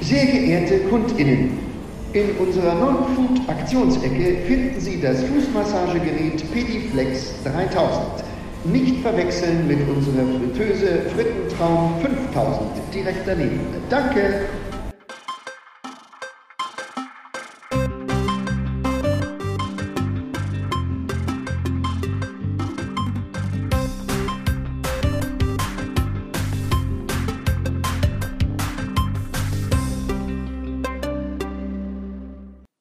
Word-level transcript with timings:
Sehr 0.00 0.26
geehrte 0.26 0.80
KundInnen, 0.90 1.58
in 2.12 2.30
unserer 2.38 2.74
Non-Food-Aktionsecke 2.74 4.38
finden 4.46 4.80
Sie 4.80 5.00
das 5.00 5.22
Fußmassagegerät 5.24 6.50
Pediflex 6.52 7.34
3000. 7.44 8.24
Nicht 8.64 9.02
verwechseln 9.02 9.66
mit 9.66 9.78
unserer 9.88 10.24
Fritteuse 10.38 11.02
Frittentraum 11.14 11.94
5000 12.00 12.70
direkt 12.94 13.26
daneben. 13.26 13.60
Danke! 13.90 14.46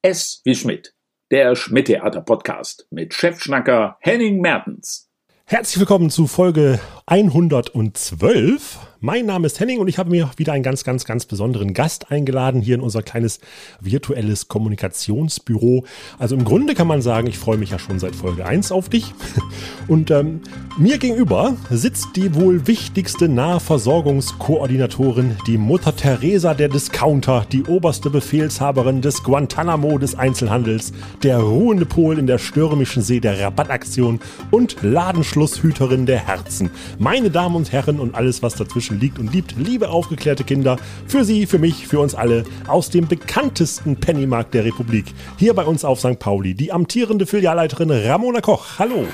S 0.05 0.41
wie 0.43 0.53
Schmidt, 0.53 0.93
der 1.31 1.55
Schmidt-Theater-Podcast 1.55 2.85
mit 2.91 3.15
Chefschnacker 3.15 3.97
Henning 4.01 4.39
Mertens. 4.39 5.09
Herzlich 5.45 5.79
willkommen 5.79 6.11
zu 6.11 6.27
Folge 6.27 6.79
112 7.07 8.77
mein 9.05 9.25
Name 9.27 9.45
ist 9.45 9.59
Henning 9.59 9.79
und 9.79 9.87
ich 9.87 9.99
habe 9.99 10.09
mir 10.09 10.31
wieder 10.35 10.53
einen 10.53 10.63
ganz, 10.63 10.83
ganz, 10.83 11.05
ganz 11.05 11.27
besonderen 11.27 11.75
Gast 11.75 12.11
eingeladen 12.11 12.59
hier 12.59 12.73
in 12.73 12.81
unser 12.81 13.03
kleines 13.03 13.39
virtuelles 13.79 14.47
Kommunikationsbüro. 14.47 15.85
Also 16.17 16.35
im 16.35 16.43
Grunde 16.43 16.73
kann 16.73 16.87
man 16.87 17.03
sagen, 17.03 17.27
ich 17.27 17.37
freue 17.37 17.57
mich 17.57 17.69
ja 17.69 17.77
schon 17.77 17.99
seit 17.99 18.15
Folge 18.15 18.47
1 18.47 18.71
auf 18.71 18.89
dich. 18.89 19.13
Und 19.87 20.09
ähm, 20.09 20.41
mir 20.79 20.97
gegenüber 20.97 21.55
sitzt 21.69 22.15
die 22.15 22.33
wohl 22.33 22.65
wichtigste 22.65 23.29
Nahversorgungskoordinatorin, 23.29 25.37
die 25.45 25.59
Mutter 25.59 25.95
Teresa 25.95 26.55
der 26.55 26.69
Discounter, 26.69 27.45
die 27.51 27.63
oberste 27.63 28.09
Befehlshaberin 28.09 29.03
des 29.03 29.21
Guantanamo 29.21 29.99
des 29.99 30.15
Einzelhandels, 30.15 30.93
der 31.21 31.37
ruhende 31.37 31.85
Pol 31.85 32.17
in 32.17 32.25
der 32.25 32.39
stürmischen 32.39 33.03
See 33.03 33.19
der 33.19 33.39
Rabattaktion 33.39 34.19
und 34.49 34.77
Ladenschlusshüterin 34.81 36.07
der 36.07 36.25
Herzen. 36.25 36.71
Meine 36.97 37.29
Damen 37.29 37.55
und 37.55 37.71
Herren 37.71 37.99
und 37.99 38.15
alles, 38.15 38.41
was 38.41 38.55
dazwischen 38.55 38.94
Menschen 38.95 38.99
liegt 38.99 39.19
und 39.19 39.33
liebt, 39.33 39.55
liebe 39.57 39.89
aufgeklärte 39.89 40.43
Kinder, 40.43 40.77
für 41.07 41.23
Sie, 41.23 41.45
für 41.45 41.59
mich, 41.59 41.87
für 41.87 41.99
uns 41.99 42.15
alle, 42.15 42.43
aus 42.67 42.89
dem 42.89 43.07
bekanntesten 43.07 43.97
Pennymarkt 43.97 44.53
der 44.53 44.65
Republik. 44.65 45.05
Hier 45.37 45.53
bei 45.53 45.63
uns 45.63 45.85
auf 45.85 45.99
St. 45.99 46.19
Pauli, 46.19 46.55
die 46.55 46.71
amtierende 46.71 47.25
Filialleiterin 47.25 47.91
Ramona 47.91 48.41
Koch. 48.41 48.79
Hallo. 48.79 49.05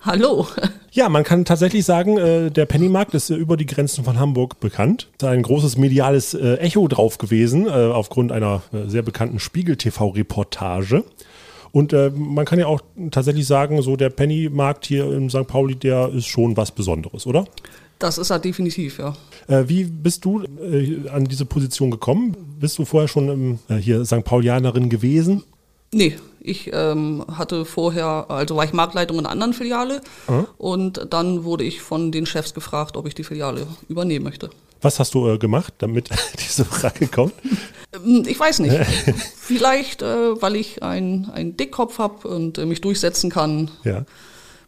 Hallo. 0.00 0.46
Ja, 0.92 1.08
man 1.08 1.24
kann 1.24 1.44
tatsächlich 1.44 1.84
sagen, 1.84 2.18
äh, 2.18 2.50
der 2.50 2.66
Pennymarkt 2.66 3.14
ist 3.14 3.30
über 3.30 3.56
die 3.56 3.66
Grenzen 3.66 4.04
von 4.04 4.20
Hamburg 4.20 4.60
bekannt. 4.60 5.08
Da 5.18 5.30
ist 5.30 5.38
ein 5.38 5.42
großes 5.42 5.76
mediales 5.76 6.34
äh, 6.34 6.56
Echo 6.58 6.86
drauf 6.86 7.18
gewesen, 7.18 7.66
äh, 7.66 7.70
aufgrund 7.70 8.30
einer 8.30 8.62
sehr 8.86 9.02
bekannten 9.02 9.40
Spiegel-TV-Reportage. 9.40 11.02
Und 11.74 11.92
äh, 11.92 12.12
man 12.14 12.44
kann 12.44 12.60
ja 12.60 12.68
auch 12.68 12.80
tatsächlich 13.10 13.48
sagen, 13.48 13.82
so 13.82 13.96
der 13.96 14.08
Pennymarkt 14.08 14.86
hier 14.86 15.12
in 15.12 15.28
St. 15.28 15.48
Pauli, 15.48 15.74
der 15.74 16.08
ist 16.10 16.26
schon 16.26 16.56
was 16.56 16.70
Besonderes, 16.70 17.26
oder? 17.26 17.46
Das 17.98 18.16
ist 18.16 18.30
er 18.30 18.38
definitiv, 18.38 19.00
ja. 19.00 19.16
Äh, 19.48 19.64
wie 19.66 19.82
bist 19.82 20.24
du 20.24 20.44
äh, 20.44 21.08
an 21.08 21.24
diese 21.24 21.44
Position 21.44 21.90
gekommen? 21.90 22.36
Bist 22.60 22.78
du 22.78 22.84
vorher 22.84 23.08
schon 23.08 23.28
im, 23.28 23.58
äh, 23.68 23.74
hier 23.74 24.04
St. 24.04 24.22
Paulianerin 24.22 24.88
gewesen? 24.88 25.42
Nee, 25.92 26.16
ich 26.40 26.70
ähm, 26.72 27.24
hatte 27.32 27.64
vorher, 27.64 28.26
also 28.28 28.54
war 28.54 28.64
ich 28.64 28.72
Marktleitung 28.72 29.18
in 29.18 29.24
einer 29.24 29.32
anderen 29.32 29.52
Filiale 29.52 30.00
mhm. 30.28 30.46
und 30.58 31.08
dann 31.10 31.42
wurde 31.42 31.64
ich 31.64 31.82
von 31.82 32.12
den 32.12 32.24
Chefs 32.24 32.54
gefragt, 32.54 32.96
ob 32.96 33.08
ich 33.08 33.16
die 33.16 33.24
Filiale 33.24 33.66
übernehmen 33.88 34.24
möchte. 34.24 34.50
Was 34.80 35.00
hast 35.00 35.14
du 35.14 35.28
äh, 35.28 35.38
gemacht, 35.38 35.74
damit 35.78 36.08
diese 36.38 36.64
Frage 36.64 37.08
kommt? 37.08 37.34
Ähm, 37.94 38.24
ich 38.26 38.38
weiß 38.38 38.60
nicht. 38.60 38.74
Vielleicht, 39.36 40.02
äh, 40.02 40.40
weil 40.40 40.56
ich 40.56 40.82
einen 40.82 41.56
Dickkopf 41.56 41.98
habe 41.98 42.28
und 42.28 42.58
äh, 42.58 42.66
mich 42.66 42.80
durchsetzen 42.80 43.30
kann. 43.30 43.70
Ja. 43.84 44.04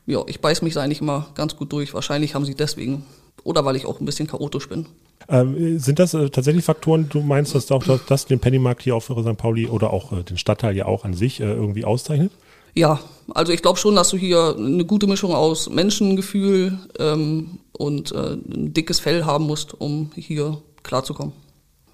Ja, 0.06 0.22
ich 0.26 0.40
beiß 0.40 0.62
mich 0.62 0.74
da 0.74 0.82
eigentlich 0.82 1.00
immer 1.00 1.26
ganz 1.34 1.56
gut 1.56 1.72
durch. 1.72 1.92
Wahrscheinlich 1.92 2.34
haben 2.34 2.44
sie 2.44 2.54
deswegen. 2.54 3.04
Oder 3.42 3.64
weil 3.64 3.76
ich 3.76 3.86
auch 3.86 4.00
ein 4.00 4.06
bisschen 4.06 4.28
chaotisch 4.28 4.68
bin. 4.68 4.86
Ähm, 5.28 5.78
sind 5.78 5.98
das 5.98 6.14
äh, 6.14 6.30
tatsächlich 6.30 6.64
Faktoren, 6.64 7.08
du 7.08 7.20
meinst, 7.20 7.54
dass 7.54 7.70
auch 7.72 7.82
das, 7.82 8.00
das 8.06 8.26
den 8.26 8.38
Pennymarkt 8.38 8.82
hier 8.82 8.94
auf 8.94 9.04
St. 9.06 9.36
Pauli 9.36 9.66
oder 9.66 9.92
auch 9.92 10.12
äh, 10.12 10.22
den 10.22 10.38
Stadtteil 10.38 10.76
ja 10.76 10.86
auch 10.86 11.04
an 11.04 11.14
sich 11.14 11.40
äh, 11.40 11.44
irgendwie 11.44 11.84
auszeichnet? 11.84 12.30
Ja, 12.74 13.00
also 13.34 13.52
ich 13.52 13.62
glaube 13.62 13.78
schon, 13.78 13.96
dass 13.96 14.10
du 14.10 14.16
hier 14.16 14.54
eine 14.56 14.84
gute 14.84 15.06
Mischung 15.06 15.34
aus 15.34 15.68
Menschengefühl 15.68 16.78
ähm, 16.98 17.58
und 17.72 18.12
äh, 18.12 18.34
ein 18.34 18.74
dickes 18.74 19.00
Fell 19.00 19.24
haben 19.24 19.46
musst, 19.46 19.80
um 19.80 20.10
hier 20.14 20.58
klarzukommen. 20.82 21.32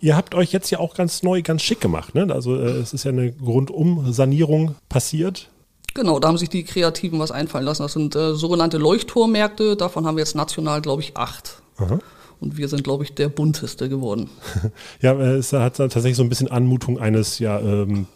Ihr 0.03 0.17
habt 0.17 0.35
euch 0.35 0.51
jetzt 0.51 0.69
ja 0.71 0.81
auch 0.81 0.95
ganz 0.95 1.23
neu, 1.23 1.43
ganz 1.43 1.63
schick 1.63 1.81
gemacht. 1.81 2.17
Ne? 2.17 2.27
Also 2.35 2.57
äh, 2.57 2.81
es 2.81 2.93
ist 2.93 3.05
ja 3.05 3.13
eine 3.13 3.33
Rundum-Sanierung 3.41 4.75
passiert. 4.89 5.49
Genau, 5.95 6.19
da 6.19 6.27
haben 6.27 6.39
sich 6.39 6.49
die 6.49 6.65
Kreativen 6.65 7.21
was 7.21 7.31
einfallen 7.31 7.65
lassen. 7.65 7.85
Das 7.85 7.93
sind 7.93 8.17
äh, 8.17 8.35
sogenannte 8.35 8.79
Leuchtturmärkte. 8.79 9.77
Davon 9.77 10.05
haben 10.05 10.17
wir 10.17 10.23
jetzt 10.23 10.35
national, 10.35 10.83
glaube 10.83 11.03
ich, 11.03 11.17
acht. 11.17 11.63
Aha. 11.77 12.01
Und 12.43 12.59
wir 12.59 12.67
sind, 12.67 12.83
glaube 12.83 13.05
ich, 13.05 13.15
der 13.15 13.29
bunteste 13.29 13.89
geworden. 13.89 14.29
ja, 15.01 15.13
äh, 15.13 15.37
es 15.37 15.53
hat 15.53 15.77
tatsächlich 15.77 16.17
so 16.17 16.25
ein 16.25 16.29
bisschen 16.29 16.49
Anmutung 16.49 16.99
eines, 16.99 17.39
ja, 17.39 17.61
ähm, 17.61 18.07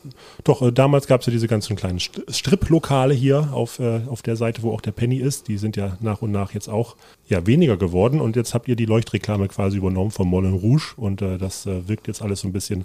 doch, 0.42 0.62
äh, 0.62 0.72
damals 0.72 1.06
gab 1.06 1.20
es 1.20 1.28
ja 1.28 1.30
diese 1.30 1.46
ganzen 1.46 1.76
kleinen 1.76 2.00
Strip-Lokale 2.00 3.14
hier 3.14 3.50
auf, 3.52 3.78
äh, 3.78 4.00
auf 4.08 4.22
der 4.22 4.34
Seite, 4.34 4.64
wo 4.64 4.72
auch 4.72 4.80
der 4.80 4.90
Penny 4.90 5.18
ist. 5.18 5.46
Die 5.46 5.58
sind 5.58 5.76
ja 5.76 5.96
nach 6.00 6.22
und 6.22 6.32
nach 6.32 6.52
jetzt 6.54 6.68
auch 6.68 6.96
ja, 7.28 7.46
weniger 7.46 7.76
geworden. 7.76 8.20
Und 8.20 8.34
jetzt 8.34 8.52
habt 8.52 8.66
ihr 8.66 8.74
die 8.74 8.84
Leuchtreklame 8.84 9.46
quasi 9.46 9.76
übernommen 9.76 10.10
von 10.10 10.26
Moulin 10.26 10.54
Rouge. 10.54 10.94
Und 10.96 11.22
äh, 11.22 11.38
das 11.38 11.64
äh, 11.66 11.88
wirkt 11.88 12.08
jetzt 12.08 12.20
alles 12.20 12.40
so 12.40 12.48
ein 12.48 12.52
bisschen 12.52 12.84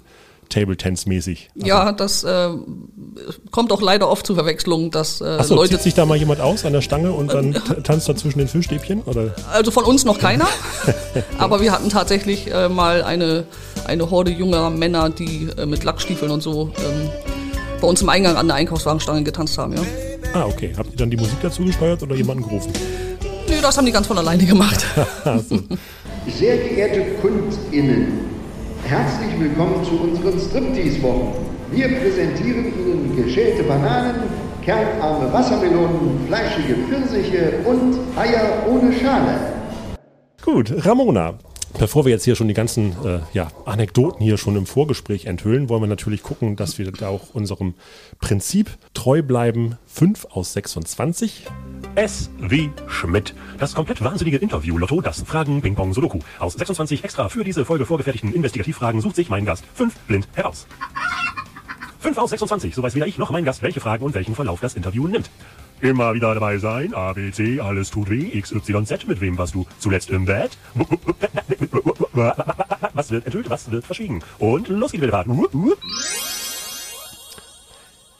Table 0.52 0.76
Tennis 0.76 1.06
mäßig. 1.06 1.50
Also 1.54 1.66
ja, 1.66 1.92
das 1.92 2.24
äh, 2.24 2.48
kommt 3.50 3.72
auch 3.72 3.80
leider 3.80 4.08
oft 4.08 4.26
zu 4.26 4.34
Verwechslungen, 4.34 4.90
dass 4.90 5.20
äh, 5.20 5.24
Achso, 5.24 5.54
Leute 5.54 5.70
zieht 5.74 5.82
sich 5.82 5.94
da 5.94 6.06
mal 6.06 6.16
jemand 6.16 6.40
aus 6.40 6.64
an 6.64 6.72
der 6.72 6.82
Stange 6.82 7.12
und 7.12 7.32
dann 7.32 7.54
tanzt 7.82 8.08
da 8.08 8.14
zwischen 8.14 8.38
den 8.38 8.48
Fischstäbchen 8.48 9.02
oder? 9.02 9.34
Also 9.52 9.70
von 9.70 9.84
uns 9.84 10.04
noch 10.04 10.18
keiner, 10.18 10.46
aber 11.38 11.60
wir 11.60 11.72
hatten 11.72 11.88
tatsächlich 11.88 12.52
äh, 12.52 12.68
mal 12.68 13.02
eine 13.02 13.44
eine 13.84 14.10
Horde 14.10 14.30
junger 14.30 14.70
Männer, 14.70 15.10
die 15.10 15.48
äh, 15.56 15.66
mit 15.66 15.84
Lackstiefeln 15.84 16.30
und 16.30 16.42
so 16.42 16.72
ähm, 16.78 17.10
bei 17.80 17.88
uns 17.88 18.00
im 18.00 18.08
Eingang 18.08 18.36
an 18.36 18.46
der 18.46 18.56
Einkaufswagenstange 18.56 19.24
getanzt 19.24 19.58
haben, 19.58 19.74
ja. 19.74 19.82
Ah, 20.34 20.46
okay. 20.46 20.72
Habt 20.76 20.90
ihr 20.92 20.96
dann 20.96 21.10
die 21.10 21.16
Musik 21.16 21.38
dazu 21.42 21.64
gesteuert 21.64 22.02
oder 22.02 22.14
jemanden 22.14 22.44
gerufen? 22.44 22.72
Nö, 23.48 23.54
das 23.60 23.76
haben 23.76 23.84
die 23.84 23.92
ganz 23.92 24.06
von 24.06 24.16
alleine 24.16 24.44
gemacht. 24.44 24.86
Sehr 26.38 26.56
geehrte 26.56 27.04
KundInnen, 27.20 28.20
Herzlich 28.84 29.38
willkommen 29.38 29.84
zu 29.84 29.92
unseren 29.92 30.38
Striptease-Wochen. 30.38 31.34
Wir 31.70 31.88
präsentieren 31.88 32.66
Ihnen 32.66 33.16
geschälte 33.16 33.62
Bananen, 33.62 34.24
kernarme 34.62 35.32
Wassermelonen, 35.32 36.26
fleischige 36.26 36.74
Pfirsiche 36.74 37.54
und 37.64 37.98
Eier 38.16 38.66
ohne 38.68 38.92
Schale. 38.92 39.38
Gut, 40.44 40.74
Ramona, 40.84 41.34
Bevor 41.78 42.04
wir 42.04 42.12
jetzt 42.12 42.24
hier 42.24 42.36
schon 42.36 42.48
die 42.48 42.54
ganzen 42.54 42.92
äh, 43.04 43.20
ja, 43.32 43.50
Anekdoten 43.64 44.22
hier 44.22 44.36
schon 44.36 44.56
im 44.56 44.66
Vorgespräch 44.66 45.24
enthüllen, 45.26 45.68
wollen 45.68 45.82
wir 45.82 45.88
natürlich 45.88 46.22
gucken, 46.22 46.54
dass 46.54 46.78
wir 46.78 46.90
da 46.92 47.08
auch 47.08 47.34
unserem 47.34 47.74
Prinzip 48.20 48.70
treu 48.94 49.22
bleiben. 49.22 49.76
5 49.86 50.26
aus 50.30 50.52
26. 50.52 51.46
S 51.94 52.30
wie 52.38 52.70
Schmidt. 52.86 53.34
Das 53.58 53.74
komplett 53.74 54.02
wahnsinnige 54.02 54.36
Interview 54.36 54.78
Lotto, 54.78 55.00
das 55.00 55.22
Fragen, 55.22 55.60
Ping-Pong, 55.60 55.92
Sudoku. 55.92 56.20
Aus 56.38 56.54
26 56.54 57.04
extra 57.04 57.28
für 57.28 57.42
diese 57.42 57.64
Folge 57.64 57.84
vorgefertigten 57.84 58.32
Investigativfragen 58.32 59.00
sucht 59.00 59.16
sich 59.16 59.28
mein 59.28 59.44
Gast 59.44 59.64
5 59.74 59.94
blind 60.06 60.28
heraus. 60.34 60.66
5 62.00 62.18
aus 62.18 62.30
26, 62.30 62.74
so 62.74 62.82
weiß 62.82 62.94
weder 62.94 63.06
ich 63.06 63.18
noch 63.18 63.30
mein 63.30 63.44
Gast, 63.44 63.62
welche 63.62 63.80
Fragen 63.80 64.04
und 64.04 64.14
welchen 64.14 64.34
Verlauf 64.34 64.60
das 64.60 64.74
Interview 64.74 65.06
nimmt. 65.06 65.30
Immer 65.82 66.14
wieder 66.14 66.32
dabei 66.32 66.58
sein. 66.58 66.94
A, 66.94 67.12
B, 67.12 67.32
C, 67.32 67.58
alles 67.60 67.90
tut 67.90 68.08
weh. 68.08 68.30
X, 68.32 68.52
Y, 68.52 68.86
Z. 68.86 69.08
Mit 69.08 69.20
wem 69.20 69.36
warst 69.36 69.56
du 69.56 69.66
zuletzt 69.80 70.10
im 70.10 70.26
Bett? 70.26 70.56
Was 72.94 73.10
wird 73.10 73.26
enthüllt? 73.26 73.50
Was 73.50 73.68
wird 73.68 73.84
verschwiegen? 73.84 74.22
Und 74.38 74.68
los 74.68 74.92
geht's 74.92 75.02
wieder. 75.02 75.24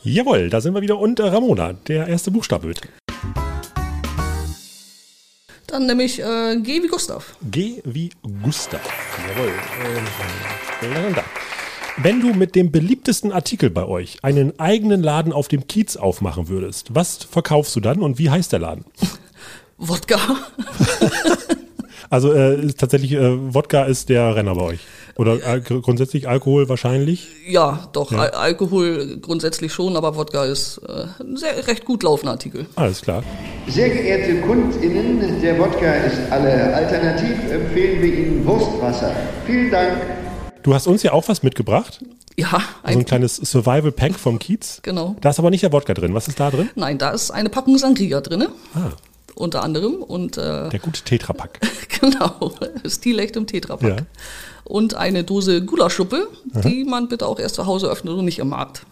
Jawohl, 0.03 0.51
da 0.51 0.61
sind 0.61 0.75
wir 0.75 0.83
wieder. 0.83 0.99
Und 0.99 1.21
äh, 1.21 1.29
Ramona, 1.29 1.75
der 1.87 2.09
erste 2.09 2.33
Buchstabe 2.33 2.67
bitte. 2.67 2.89
Dann 5.69 5.87
nehme 5.87 6.03
ich 6.03 6.21
äh, 6.21 6.57
G 6.61 6.83
wie 6.83 6.89
Gustav. 6.89 7.37
G 7.49 7.81
wie 7.85 8.11
Gustav. 8.43 8.81
Jawohl. 9.29 9.53
Äh, 10.83 11.13
da. 11.15 11.23
Wenn 12.03 12.21
du 12.21 12.35
mit 12.35 12.57
dem 12.57 12.73
beliebtesten 12.73 13.31
Artikel 13.31 13.71
bei 13.71 13.85
euch 13.85 14.19
einen 14.23 14.59
eigenen 14.59 15.05
Laden 15.05 15.33
auf 15.33 15.47
dem 15.47 15.69
Kiez 15.69 15.97
aufmachen 15.97 16.49
würdest, 16.49 16.97
was 16.97 17.19
verkaufst 17.19 17.77
du 17.77 17.81
dann 17.81 18.01
und 18.03 18.19
wie 18.19 18.29
heißt 18.29 18.53
der 18.53 18.59
Laden? 18.59 18.85
Wodka. 19.79 20.19
Also 22.11 22.33
äh, 22.33 22.61
ist 22.61 22.81
tatsächlich, 22.81 23.13
äh, 23.13 23.55
Wodka 23.55 23.85
ist 23.85 24.09
der 24.09 24.35
Renner 24.35 24.55
bei 24.55 24.63
euch. 24.63 24.81
Oder 25.17 25.39
al 25.47 25.61
grundsätzlich 25.61 26.29
Alkohol 26.29 26.69
wahrscheinlich? 26.69 27.29
Ja, 27.47 27.89
doch, 27.93 28.11
Ja. 28.11 28.19
Al 28.19 28.31
Alkohol 28.31 29.19
grundsätzlich 29.23 29.73
schon, 29.73 29.97
aber 29.97 30.17
Wodka 30.17 30.45
ist 30.45 30.79
äh, 30.79 31.07
ein 31.23 31.37
sehr 31.37 31.67
recht 31.69 31.85
gut 31.85 32.03
laufender 32.03 32.33
Artikel. 32.33 32.67
Alles 32.75 33.01
klar. 33.01 33.23
Sehr 33.69 33.91
geehrte 33.91 34.41
KundInnen, 34.41 35.41
der 35.41 35.59
Wodka 35.59 35.93
ist 35.95 36.19
alle. 36.31 36.75
Alternativ 36.75 37.51
empfehlen 37.51 38.03
wir 38.03 38.13
Ihnen 38.13 38.47
Wurstwasser. 38.47 39.15
Vielen 39.47 39.71
Dank. 39.71 40.22
Du 40.63 40.75
hast 40.75 40.87
uns 40.87 41.03
ja 41.03 41.13
auch 41.13 41.29
was 41.29 41.43
mitgebracht. 41.43 42.01
Ja, 42.37 42.49
So 42.51 42.57
ein 42.83 42.99
ein, 43.01 43.05
kleines 43.05 43.37
Survival-Pack 43.37 44.15
vom 44.19 44.39
Kiez. 44.39 44.81
genau. 44.83 45.17
Da 45.21 45.31
ist 45.31 45.39
aber 45.39 45.51
nicht 45.51 45.63
der 45.63 45.73
Wodka 45.73 45.93
drin. 45.95 46.15
Was 46.15 46.29
ist 46.29 46.41
da 46.41 46.51
drin? 46.51 46.71
Nein, 46.75 46.99
da 46.99 47.11
ist 47.11 47.31
eine 47.31 47.51
Packung 47.51 47.77
Sangria 47.79 48.21
drin, 48.21 48.47
Ah, 48.75 48.91
unter 49.35 49.63
anderem. 49.63 49.97
Und 49.97 50.39
äh, 50.39 50.69
der 50.71 50.79
gute 50.79 51.03
Tetrapack. 51.03 51.61
genau, 52.01 52.53
stilecht 52.87 53.37
im 53.37 53.47
Tetrapack. 53.47 53.99
Ja. 54.01 54.07
Und 54.65 54.95
eine 54.95 55.25
Dose 55.25 55.63
Gulaschsuppe, 55.65 56.29
die 56.65 56.85
man 56.85 57.09
bitte 57.09 57.27
auch 57.27 57.39
erst 57.39 57.57
zu 57.57 57.67
Hause 57.67 57.89
öffnet 57.89 58.15
und 58.15 58.25
nicht 58.25 58.39
im 58.39 58.49
Markt. 58.49 58.87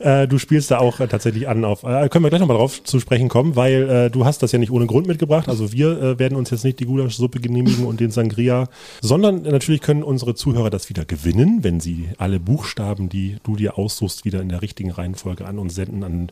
Äh, 0.00 0.28
du 0.28 0.38
spielst 0.38 0.70
da 0.70 0.78
auch 0.78 1.00
äh, 1.00 1.08
tatsächlich 1.08 1.48
an 1.48 1.64
auf, 1.64 1.82
äh, 1.82 2.08
können 2.08 2.24
wir 2.24 2.28
gleich 2.28 2.40
nochmal 2.40 2.56
drauf 2.56 2.84
zu 2.84 3.00
sprechen 3.00 3.28
kommen, 3.28 3.56
weil 3.56 3.90
äh, 3.90 4.10
du 4.10 4.24
hast 4.24 4.42
das 4.42 4.52
ja 4.52 4.58
nicht 4.60 4.70
ohne 4.70 4.86
Grund 4.86 5.08
mitgebracht. 5.08 5.48
Also 5.48 5.72
wir 5.72 6.00
äh, 6.00 6.18
werden 6.20 6.36
uns 6.36 6.50
jetzt 6.50 6.64
nicht 6.64 6.78
die 6.78 6.86
Gulaschsuppe 6.86 7.40
genehmigen 7.40 7.84
und 7.84 7.98
den 7.98 8.12
Sangria, 8.12 8.68
sondern 9.00 9.42
natürlich 9.42 9.80
können 9.80 10.04
unsere 10.04 10.36
Zuhörer 10.36 10.70
das 10.70 10.88
wieder 10.88 11.04
gewinnen, 11.04 11.64
wenn 11.64 11.80
sie 11.80 12.10
alle 12.16 12.38
Buchstaben, 12.38 13.08
die 13.08 13.38
du 13.42 13.56
dir 13.56 13.76
aussuchst, 13.76 14.24
wieder 14.24 14.40
in 14.40 14.50
der 14.50 14.62
richtigen 14.62 14.92
Reihenfolge 14.92 15.44
an 15.46 15.58
uns 15.58 15.74
senden 15.74 16.04
an 16.04 16.30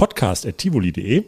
podcast.tivoli.de. 0.00 1.24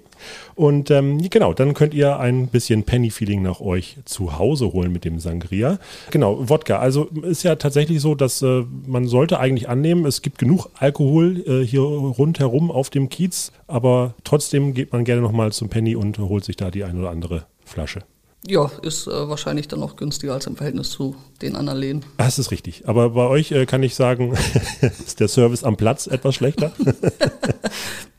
Und 0.54 0.90
ähm, 0.90 1.18
genau, 1.28 1.52
dann 1.52 1.74
könnt 1.74 1.92
ihr 1.92 2.18
ein 2.18 2.46
bisschen 2.46 2.84
Penny-Feeling 2.84 3.42
nach 3.42 3.60
euch 3.60 3.98
zu 4.06 4.38
Hause 4.38 4.72
holen 4.72 4.90
mit 4.90 5.04
dem 5.04 5.18
Sangria. 5.18 5.78
Genau, 6.10 6.48
Wodka. 6.48 6.78
Also 6.78 7.04
ist 7.22 7.42
ja 7.42 7.56
tatsächlich 7.56 8.00
so, 8.00 8.14
dass 8.14 8.40
äh, 8.40 8.64
man 8.86 9.06
sollte 9.08 9.38
eigentlich 9.38 9.68
annehmen, 9.68 10.06
es 10.06 10.22
gibt 10.22 10.38
genug 10.38 10.70
Alkohol 10.78 11.44
äh, 11.46 11.66
hier 11.66 11.82
rundherum 11.82 12.70
auf 12.70 12.88
dem 12.88 13.10
Kiez, 13.10 13.52
aber 13.66 14.14
trotzdem 14.24 14.72
geht 14.72 14.90
man 14.90 15.04
gerne 15.04 15.20
nochmal 15.20 15.52
zum 15.52 15.68
Penny 15.68 15.94
und 15.94 16.18
holt 16.18 16.44
sich 16.44 16.56
da 16.56 16.70
die 16.70 16.84
ein 16.84 16.98
oder 16.98 17.10
andere 17.10 17.44
Flasche. 17.66 18.04
Ja, 18.44 18.70
ist 18.82 19.06
äh, 19.06 19.28
wahrscheinlich 19.28 19.68
dann 19.68 19.78
noch 19.78 19.94
günstiger 19.94 20.32
als 20.32 20.46
im 20.46 20.56
Verhältnis 20.56 20.90
zu 20.90 21.14
den 21.42 21.54
anderen 21.54 21.78
Läden. 21.78 22.04
Das 22.16 22.40
ist 22.40 22.50
richtig. 22.50 22.88
Aber 22.88 23.10
bei 23.10 23.26
euch 23.28 23.52
äh, 23.52 23.66
kann 23.66 23.84
ich 23.84 23.94
sagen, 23.94 24.32
ist 24.80 25.20
der 25.20 25.28
Service 25.28 25.62
am 25.62 25.76
Platz 25.76 26.08
etwas 26.08 26.34
schlechter. 26.34 26.72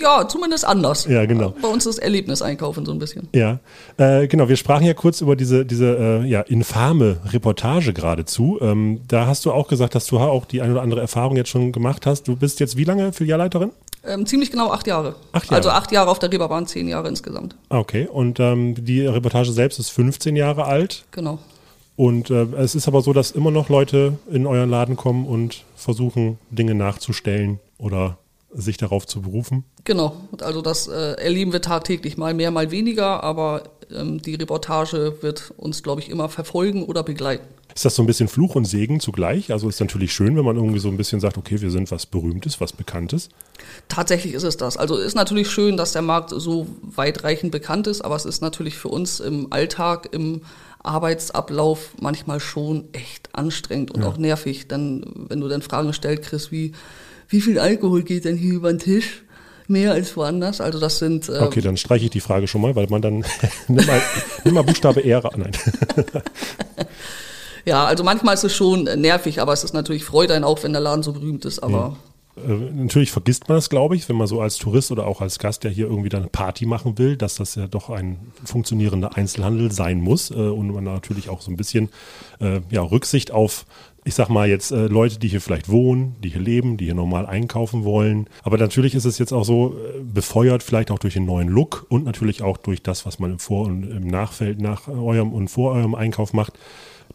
Ja, 0.00 0.26
zumindest 0.28 0.64
anders. 0.64 1.06
Ja, 1.06 1.24
genau. 1.26 1.54
Bei 1.60 1.68
uns 1.68 1.86
ist 1.86 1.98
Erlebniseinkaufen 1.98 2.84
so 2.86 2.92
ein 2.92 2.98
bisschen. 2.98 3.28
Ja, 3.34 3.58
äh, 3.96 4.26
genau. 4.26 4.48
Wir 4.48 4.56
sprachen 4.56 4.86
ja 4.86 4.94
kurz 4.94 5.20
über 5.20 5.36
diese, 5.36 5.64
diese 5.66 5.96
äh, 5.96 6.26
ja, 6.26 6.40
infame 6.42 7.18
Reportage 7.30 7.92
geradezu. 7.92 8.58
Ähm, 8.60 9.00
da 9.08 9.26
hast 9.26 9.44
du 9.44 9.52
auch 9.52 9.68
gesagt, 9.68 9.94
dass 9.94 10.06
du 10.06 10.18
auch 10.18 10.44
die 10.44 10.62
eine 10.62 10.72
oder 10.72 10.82
andere 10.82 11.00
Erfahrung 11.00 11.36
jetzt 11.36 11.50
schon 11.50 11.72
gemacht 11.72 12.06
hast. 12.06 12.28
Du 12.28 12.36
bist 12.36 12.60
jetzt 12.60 12.76
wie 12.76 12.84
lange 12.84 13.12
Filialleiterin? 13.12 13.70
Ähm, 14.04 14.26
ziemlich 14.26 14.50
genau 14.50 14.70
acht 14.70 14.86
Jahre. 14.86 15.14
Acht 15.32 15.44
Jahre. 15.44 15.56
Also 15.56 15.70
acht 15.70 15.92
Jahre 15.92 16.10
auf 16.10 16.18
der 16.18 16.32
Reeperbahn, 16.32 16.66
zehn 16.66 16.88
Jahre 16.88 17.08
insgesamt. 17.08 17.54
Ah, 17.68 17.78
Okay, 17.78 18.08
und 18.10 18.40
ähm, 18.40 18.74
die 18.84 19.06
Reportage 19.06 19.52
selbst 19.52 19.78
ist 19.78 19.90
15 19.90 20.34
Jahre 20.36 20.64
alt. 20.64 21.04
Genau. 21.12 21.38
Und 21.94 22.30
äh, 22.30 22.46
es 22.56 22.74
ist 22.74 22.88
aber 22.88 23.02
so, 23.02 23.12
dass 23.12 23.30
immer 23.30 23.50
noch 23.50 23.68
Leute 23.68 24.14
in 24.30 24.46
euren 24.46 24.70
Laden 24.70 24.96
kommen 24.96 25.26
und 25.26 25.64
versuchen, 25.76 26.38
Dinge 26.50 26.74
nachzustellen 26.74 27.60
oder 27.78 28.16
sich 28.54 28.76
darauf 28.76 29.06
zu 29.06 29.22
berufen. 29.22 29.64
Genau. 29.84 30.16
Also 30.40 30.62
das 30.62 30.88
äh, 30.88 31.12
erleben 31.14 31.52
wir 31.52 31.62
tagtäglich, 31.62 32.16
mal 32.16 32.34
mehr, 32.34 32.50
mal 32.50 32.70
weniger, 32.70 33.22
aber 33.22 33.64
ähm, 33.90 34.20
die 34.20 34.34
Reportage 34.34 35.18
wird 35.22 35.52
uns, 35.56 35.82
glaube 35.82 36.00
ich, 36.00 36.10
immer 36.10 36.28
verfolgen 36.28 36.84
oder 36.84 37.02
begleiten. 37.02 37.46
Ist 37.74 37.86
das 37.86 37.94
so 37.94 38.02
ein 38.02 38.06
bisschen 38.06 38.28
Fluch 38.28 38.54
und 38.54 38.66
Segen 38.66 39.00
zugleich? 39.00 39.50
Also 39.50 39.68
ist 39.68 39.80
natürlich 39.80 40.12
schön, 40.12 40.36
wenn 40.36 40.44
man 40.44 40.56
irgendwie 40.56 40.78
so 40.78 40.88
ein 40.88 40.98
bisschen 40.98 41.20
sagt, 41.20 41.38
okay, 41.38 41.60
wir 41.60 41.70
sind 41.70 41.90
was 41.90 42.04
Berühmtes, 42.04 42.60
was 42.60 42.74
Bekanntes. 42.74 43.30
Tatsächlich 43.88 44.34
ist 44.34 44.42
es 44.42 44.58
das. 44.58 44.76
Also 44.76 44.98
ist 44.98 45.14
natürlich 45.14 45.50
schön, 45.50 45.78
dass 45.78 45.92
der 45.92 46.02
Markt 46.02 46.30
so 46.36 46.66
weitreichend 46.82 47.50
bekannt 47.50 47.86
ist, 47.86 48.02
aber 48.02 48.16
es 48.16 48.26
ist 48.26 48.42
natürlich 48.42 48.76
für 48.76 48.88
uns 48.88 49.20
im 49.20 49.50
Alltag, 49.52 50.10
im 50.12 50.42
Arbeitsablauf 50.82 51.94
manchmal 51.98 52.40
schon 52.40 52.92
echt 52.92 53.30
anstrengend 53.34 53.90
und 53.92 54.04
auch 54.04 54.18
nervig. 54.18 54.68
Denn 54.68 55.06
wenn 55.28 55.40
du 55.40 55.48
dann 55.48 55.62
Fragen 55.62 55.88
gestellt 55.88 56.22
kriegst, 56.22 56.52
wie, 56.52 56.72
wie 57.32 57.40
viel 57.40 57.58
Alkohol 57.58 58.02
geht 58.02 58.26
denn 58.26 58.36
hier 58.36 58.54
über 58.54 58.72
den 58.72 58.78
Tisch? 58.78 59.22
Mehr 59.66 59.92
als 59.92 60.16
woanders. 60.16 60.60
Also 60.60 60.78
das 60.78 60.98
sind 60.98 61.28
äh, 61.28 61.38
Okay, 61.38 61.62
dann 61.62 61.78
streiche 61.78 62.04
ich 62.04 62.10
die 62.10 62.20
Frage 62.20 62.46
schon 62.46 62.60
mal, 62.60 62.76
weil 62.76 62.88
man 62.88 63.00
dann 63.00 63.24
nimm 63.68 63.86
mal, 63.86 64.02
nimm 64.44 64.54
mal 64.54 64.62
Buchstabe 64.62 65.02
R. 65.02 65.30
Nein. 65.36 65.52
ja, 67.64 67.86
also 67.86 68.04
manchmal 68.04 68.34
ist 68.34 68.44
es 68.44 68.54
schon 68.54 68.84
nervig, 68.84 69.40
aber 69.40 69.54
es 69.54 69.64
ist 69.64 69.72
natürlich 69.72 70.04
freut 70.04 70.30
einen 70.30 70.44
auch, 70.44 70.62
wenn 70.62 70.72
der 70.72 70.82
Laden 70.82 71.02
so 71.02 71.12
berühmt 71.12 71.46
ist. 71.46 71.60
Aber 71.60 71.96
Äh, 72.36 72.70
natürlich 72.72 73.12
vergisst 73.12 73.48
man 73.48 73.58
es, 73.58 73.68
glaube 73.68 73.94
ich, 73.94 74.08
wenn 74.08 74.16
man 74.16 74.26
so 74.26 74.40
als 74.40 74.56
Tourist 74.56 74.90
oder 74.90 75.06
auch 75.06 75.20
als 75.20 75.38
Gast, 75.38 75.64
der 75.64 75.70
hier 75.70 75.86
irgendwie 75.86 76.08
dann 76.08 76.22
eine 76.22 76.30
Party 76.30 76.64
machen 76.64 76.98
will, 76.98 77.16
dass 77.16 77.34
das 77.34 77.54
ja 77.54 77.66
doch 77.66 77.90
ein 77.90 78.18
funktionierender 78.44 79.16
Einzelhandel 79.16 79.70
sein 79.70 80.00
muss 80.00 80.30
äh, 80.30 80.34
und 80.34 80.72
man 80.72 80.84
natürlich 80.84 81.28
auch 81.28 81.42
so 81.42 81.50
ein 81.50 81.56
bisschen 81.56 81.90
äh, 82.40 82.60
ja, 82.70 82.82
Rücksicht 82.82 83.32
auf, 83.32 83.66
ich 84.04 84.14
sag 84.14 84.28
mal 84.28 84.48
jetzt 84.48 84.72
äh, 84.72 84.86
Leute, 84.86 85.18
die 85.18 85.28
hier 85.28 85.40
vielleicht 85.40 85.68
wohnen, 85.68 86.16
die 86.22 86.30
hier 86.30 86.40
leben, 86.40 86.76
die 86.76 86.86
hier 86.86 86.94
normal 86.94 87.26
einkaufen 87.26 87.84
wollen. 87.84 88.26
Aber 88.42 88.58
natürlich 88.58 88.94
ist 88.94 89.04
es 89.04 89.18
jetzt 89.18 89.32
auch 89.32 89.44
so 89.44 89.76
äh, 89.76 90.00
befeuert, 90.02 90.62
vielleicht 90.62 90.90
auch 90.90 90.98
durch 90.98 91.14
den 91.14 91.24
neuen 91.24 91.48
Look 91.48 91.86
und 91.88 92.04
natürlich 92.04 92.42
auch 92.42 92.56
durch 92.56 92.82
das, 92.82 93.06
was 93.06 93.18
man 93.20 93.32
im 93.32 93.38
Vor- 93.38 93.66
und 93.66 93.84
im 93.84 94.08
Nachfeld 94.08 94.60
nach 94.60 94.88
eurem 94.88 95.32
und 95.32 95.48
vor 95.48 95.72
eurem 95.72 95.94
Einkauf 95.94 96.32
macht, 96.32 96.54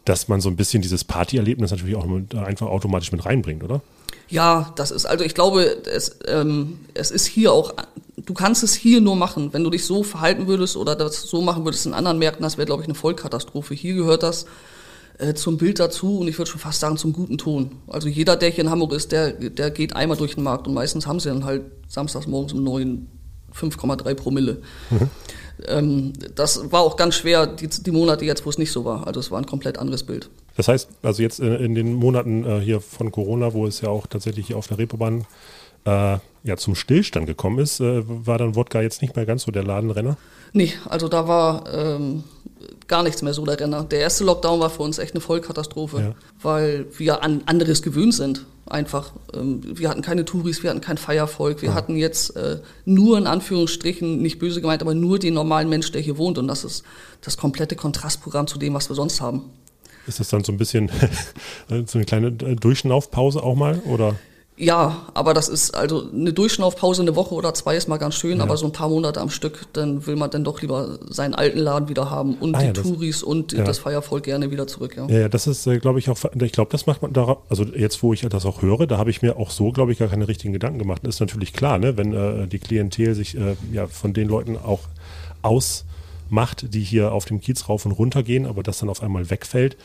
dass 0.06 0.28
man 0.28 0.40
so 0.40 0.48
ein 0.48 0.56
bisschen 0.56 0.80
dieses 0.80 1.04
Partyerlebnis 1.04 1.70
natürlich 1.70 1.96
auch 1.96 2.06
mit, 2.06 2.32
äh, 2.32 2.38
einfach 2.38 2.68
automatisch 2.68 3.12
mit 3.12 3.26
reinbringt, 3.26 3.62
oder? 3.62 3.82
Ja, 4.30 4.72
das 4.76 4.90
ist, 4.90 5.04
also 5.04 5.24
ich 5.24 5.34
glaube, 5.34 5.64
es, 5.86 6.18
ähm, 6.26 6.80
es 6.94 7.10
ist 7.10 7.26
hier 7.26 7.52
auch, 7.52 7.74
du 8.16 8.32
kannst 8.32 8.62
es 8.62 8.74
hier 8.74 9.02
nur 9.02 9.16
machen. 9.16 9.52
Wenn 9.52 9.64
du 9.64 9.70
dich 9.70 9.84
so 9.84 10.02
verhalten 10.02 10.46
würdest 10.46 10.76
oder 10.76 10.96
das 10.96 11.22
so 11.22 11.42
machen 11.42 11.64
würdest 11.64 11.84
in 11.84 11.92
anderen 11.92 12.18
Märkten, 12.18 12.42
das 12.42 12.56
wäre, 12.56 12.66
glaube 12.66 12.82
ich, 12.82 12.88
eine 12.88 12.94
Vollkatastrophe. 12.94 13.74
Hier 13.74 13.94
gehört 13.94 14.22
das 14.22 14.46
äh, 15.18 15.34
zum 15.34 15.58
Bild 15.58 15.78
dazu 15.78 16.18
und 16.18 16.28
ich 16.28 16.38
würde 16.38 16.50
schon 16.50 16.60
fast 16.60 16.80
sagen 16.80 16.96
zum 16.96 17.12
guten 17.12 17.38
Ton. 17.38 17.72
Also 17.86 18.08
jeder, 18.08 18.36
der 18.36 18.50
hier 18.50 18.64
in 18.64 18.70
Hamburg 18.70 18.92
ist, 18.92 19.12
der, 19.12 19.32
der 19.32 19.70
geht 19.70 19.94
einmal 19.94 20.16
durch 20.16 20.34
den 20.34 20.44
Markt 20.44 20.66
und 20.66 20.74
meistens 20.74 21.06
haben 21.06 21.20
sie 21.20 21.28
dann 21.28 21.44
halt 21.44 21.62
samstags 21.88 22.26
morgens 22.26 22.52
um 22.52 22.62
neun 22.62 23.08
5,3 23.54 24.14
Promille. 24.14 24.58
Ähm, 25.66 26.12
das 26.36 26.70
war 26.70 26.82
auch 26.82 26.96
ganz 26.96 27.16
schwer, 27.16 27.48
die, 27.48 27.66
die 27.66 27.90
Monate 27.90 28.24
jetzt, 28.24 28.46
wo 28.46 28.50
es 28.50 28.58
nicht 28.58 28.70
so 28.70 28.84
war. 28.84 29.08
Also 29.08 29.18
es 29.18 29.32
war 29.32 29.38
ein 29.38 29.46
komplett 29.46 29.76
anderes 29.76 30.04
Bild. 30.04 30.30
Das 30.56 30.68
heißt, 30.68 30.88
also 31.02 31.20
jetzt 31.20 31.40
in, 31.40 31.52
in 31.52 31.74
den 31.74 31.94
Monaten 31.94 32.44
äh, 32.44 32.60
hier 32.60 32.80
von 32.80 33.10
Corona, 33.10 33.52
wo 33.54 33.66
es 33.66 33.80
ja 33.80 33.88
auch 33.88 34.06
tatsächlich 34.06 34.46
hier 34.46 34.56
auf 34.56 34.68
der 34.68 34.78
Reeperbahn 34.78 35.24
äh, 35.88 36.18
ja 36.44 36.56
zum 36.56 36.74
Stillstand 36.74 37.26
gekommen 37.26 37.58
ist, 37.58 37.80
äh, 37.80 38.02
war 38.06 38.38
dann 38.38 38.54
Wodka 38.54 38.80
jetzt 38.80 39.02
nicht 39.02 39.16
mehr 39.16 39.26
ganz 39.26 39.42
so 39.42 39.50
der 39.50 39.64
Ladenrenner. 39.64 40.16
Nee, 40.52 40.72
also 40.86 41.08
da 41.08 41.28
war 41.28 41.64
ähm, 41.72 42.24
gar 42.86 43.02
nichts 43.02 43.22
mehr 43.22 43.34
so 43.34 43.44
der 43.44 43.60
Renner. 43.60 43.84
Der 43.84 44.00
erste 44.00 44.24
Lockdown 44.24 44.60
war 44.60 44.70
für 44.70 44.82
uns 44.82 44.98
echt 44.98 45.14
eine 45.14 45.20
Vollkatastrophe, 45.20 46.00
Ja. 46.00 46.14
weil 46.42 46.86
wir 46.96 47.22
an 47.22 47.42
anderes 47.46 47.82
gewöhnt 47.82 48.14
sind. 48.14 48.46
Einfach. 48.66 49.12
Ähm, 49.34 49.60
wir 49.64 49.88
hatten 49.88 50.02
keine 50.02 50.24
Touris, 50.24 50.62
wir 50.62 50.70
hatten 50.70 50.80
kein 50.82 50.98
Feiervolk, 50.98 51.62
wir 51.62 51.72
hatten 51.74 51.96
jetzt 51.96 52.36
äh, 52.36 52.60
nur 52.84 53.16
in 53.18 53.26
Anführungsstrichen, 53.26 54.20
nicht 54.20 54.38
böse 54.38 54.60
gemeint, 54.60 54.82
aber 54.82 54.94
nur 54.94 55.18
den 55.18 55.34
normalen 55.34 55.68
Mensch, 55.68 55.90
der 55.92 56.00
hier 56.02 56.18
wohnt. 56.18 56.38
Und 56.38 56.48
das 56.48 56.64
ist 56.64 56.82
das 57.22 57.36
komplette 57.36 57.76
Kontrastprogramm 57.76 58.46
zu 58.46 58.58
dem, 58.58 58.74
was 58.74 58.88
wir 58.90 58.94
sonst 58.96 59.20
haben. 59.20 59.42
Ist 60.06 60.20
das 60.20 60.28
dann 60.28 60.44
so 60.44 60.52
ein 60.52 60.58
bisschen 60.58 60.90
so 61.86 61.98
eine 61.98 62.04
kleine 62.06 62.32
Durchschnaufpause 62.32 63.42
auch 63.42 63.54
mal? 63.54 63.78
Oder? 63.86 64.16
Ja, 64.60 65.06
aber 65.14 65.34
das 65.34 65.48
ist 65.48 65.70
also 65.76 66.10
eine 66.12 66.32
Durchschnaufpause, 66.32 67.02
eine 67.02 67.14
Woche 67.14 67.32
oder 67.34 67.54
zwei 67.54 67.76
ist 67.76 67.88
mal 67.88 67.96
ganz 67.96 68.16
schön, 68.16 68.40
aber 68.40 68.56
so 68.56 68.66
ein 68.66 68.72
paar 68.72 68.88
Monate 68.88 69.20
am 69.20 69.30
Stück, 69.30 69.66
dann 69.72 70.04
will 70.06 70.16
man 70.16 70.30
dann 70.30 70.42
doch 70.42 70.60
lieber 70.60 70.98
seinen 71.08 71.34
alten 71.36 71.60
Laden 71.60 71.88
wieder 71.88 72.10
haben 72.10 72.34
und 72.34 72.56
Ah 72.56 72.58
die 72.58 72.66
ja, 72.66 72.72
das- 72.72 72.82
Touris 72.82 73.22
und 73.22 73.52
ja. 73.52 73.62
das 73.62 73.78
Feiervolk 73.78 74.24
gerne 74.24 74.50
wieder 74.50 74.66
zurück. 74.66 74.96
Ja. 74.96 75.06
Ja, 75.06 75.18
ja, 75.20 75.28
das 75.28 75.46
ist, 75.46 75.64
äh, 75.68 75.78
glaube 75.78 76.00
ich, 76.00 76.10
auch, 76.10 76.18
ich 76.40 76.50
glaube, 76.52 76.72
das 76.72 76.86
macht 76.86 77.02
man 77.02 77.12
da, 77.12 77.36
also 77.48 77.62
jetzt, 77.62 78.02
wo 78.02 78.12
ich 78.12 78.22
das 78.22 78.44
auch 78.44 78.60
höre, 78.60 78.88
da 78.88 78.98
habe 78.98 79.10
ich 79.10 79.22
mir 79.22 79.36
auch 79.36 79.50
so, 79.50 79.70
glaube 79.70 79.92
ich, 79.92 79.98
gar 79.98 80.08
keine 80.08 80.26
richtigen 80.26 80.52
Gedanken 80.52 80.80
gemacht. 80.80 81.02
Das 81.04 81.14
ist 81.14 81.20
natürlich 81.20 81.52
klar, 81.52 81.78
ne, 81.78 81.96
wenn 81.96 82.12
äh, 82.12 82.48
die 82.48 82.58
Klientel 82.58 83.14
sich 83.14 83.36
äh, 83.36 83.54
ja 83.72 83.86
von 83.86 84.12
den 84.12 84.26
Leuten 84.28 84.56
auch 84.56 84.80
ausmacht, 85.42 86.74
die 86.74 86.82
hier 86.82 87.12
auf 87.12 87.24
dem 87.26 87.40
Kiez 87.40 87.68
rauf 87.68 87.86
und 87.86 87.92
runter 87.92 88.22
gehen, 88.24 88.46
aber 88.46 88.62
das 88.62 88.78
dann 88.78 88.88
auf 88.88 89.02
einmal 89.02 89.30
wegfällt. 89.30 89.76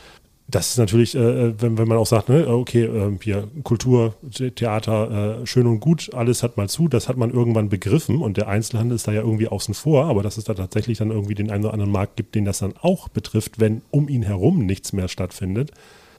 Das 0.46 0.70
ist 0.70 0.78
natürlich, 0.78 1.14
äh, 1.14 1.60
wenn, 1.60 1.78
wenn 1.78 1.88
man 1.88 1.96
auch 1.96 2.06
sagt, 2.06 2.28
ne, 2.28 2.46
okay, 2.46 2.84
äh, 2.84 3.16
hier 3.22 3.48
Kultur, 3.62 4.14
The- 4.30 4.50
Theater, 4.50 5.40
äh, 5.40 5.46
schön 5.46 5.66
und 5.66 5.80
gut, 5.80 6.10
alles 6.12 6.42
hat 6.42 6.58
mal 6.58 6.68
zu, 6.68 6.86
das 6.86 7.08
hat 7.08 7.16
man 7.16 7.30
irgendwann 7.30 7.70
begriffen 7.70 8.20
und 8.20 8.36
der 8.36 8.46
Einzelhandel 8.48 8.96
ist 8.96 9.08
da 9.08 9.12
ja 9.12 9.22
irgendwie 9.22 9.48
außen 9.48 9.72
vor, 9.72 10.04
aber 10.04 10.22
dass 10.22 10.36
es 10.36 10.44
da 10.44 10.52
tatsächlich 10.52 10.98
dann 10.98 11.10
irgendwie 11.10 11.34
den 11.34 11.50
einen 11.50 11.64
oder 11.64 11.72
anderen 11.72 11.92
Markt 11.92 12.16
gibt, 12.16 12.34
den 12.34 12.44
das 12.44 12.58
dann 12.58 12.74
auch 12.82 13.08
betrifft, 13.08 13.58
wenn 13.58 13.80
um 13.90 14.08
ihn 14.08 14.22
herum 14.22 14.66
nichts 14.66 14.92
mehr 14.92 15.08
stattfindet. 15.08 15.70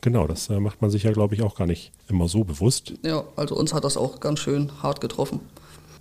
Genau, 0.02 0.26
das 0.26 0.50
äh, 0.50 0.60
macht 0.60 0.82
man 0.82 0.90
sich 0.90 1.04
ja, 1.04 1.12
glaube 1.12 1.36
ich, 1.36 1.44
auch 1.44 1.56
gar 1.56 1.68
nicht 1.68 1.92
immer 2.10 2.28
so 2.28 2.44
bewusst. 2.44 2.94
Ja, 3.04 3.24
also 3.36 3.56
uns 3.56 3.76
hat 3.76 3.84
das 3.84 3.96
auch 3.96 4.20
ganz 4.20 4.40
schön 4.40 4.72
hart 4.82 5.02
getroffen. 5.02 5.40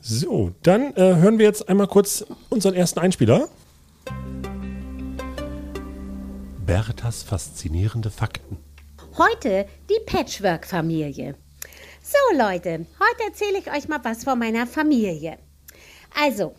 So, 0.00 0.50
dann 0.62 0.94
äh, 0.96 1.16
hören 1.16 1.38
wir 1.38 1.44
jetzt 1.44 1.68
einmal 1.68 1.88
kurz 1.88 2.24
unseren 2.48 2.74
ersten 2.74 3.00
Einspieler. 3.00 3.48
Berthas 6.66 7.22
faszinierende 7.22 8.10
Fakten. 8.10 8.56
Heute 9.18 9.66
die 9.90 10.00
Patchwork-Familie. 10.06 11.34
So 12.02 12.38
Leute, 12.38 12.86
heute 12.98 13.28
erzähle 13.28 13.58
ich 13.58 13.70
euch 13.70 13.86
mal 13.86 14.00
was 14.02 14.24
von 14.24 14.38
meiner 14.38 14.66
Familie. 14.66 15.38
Also, 16.18 16.54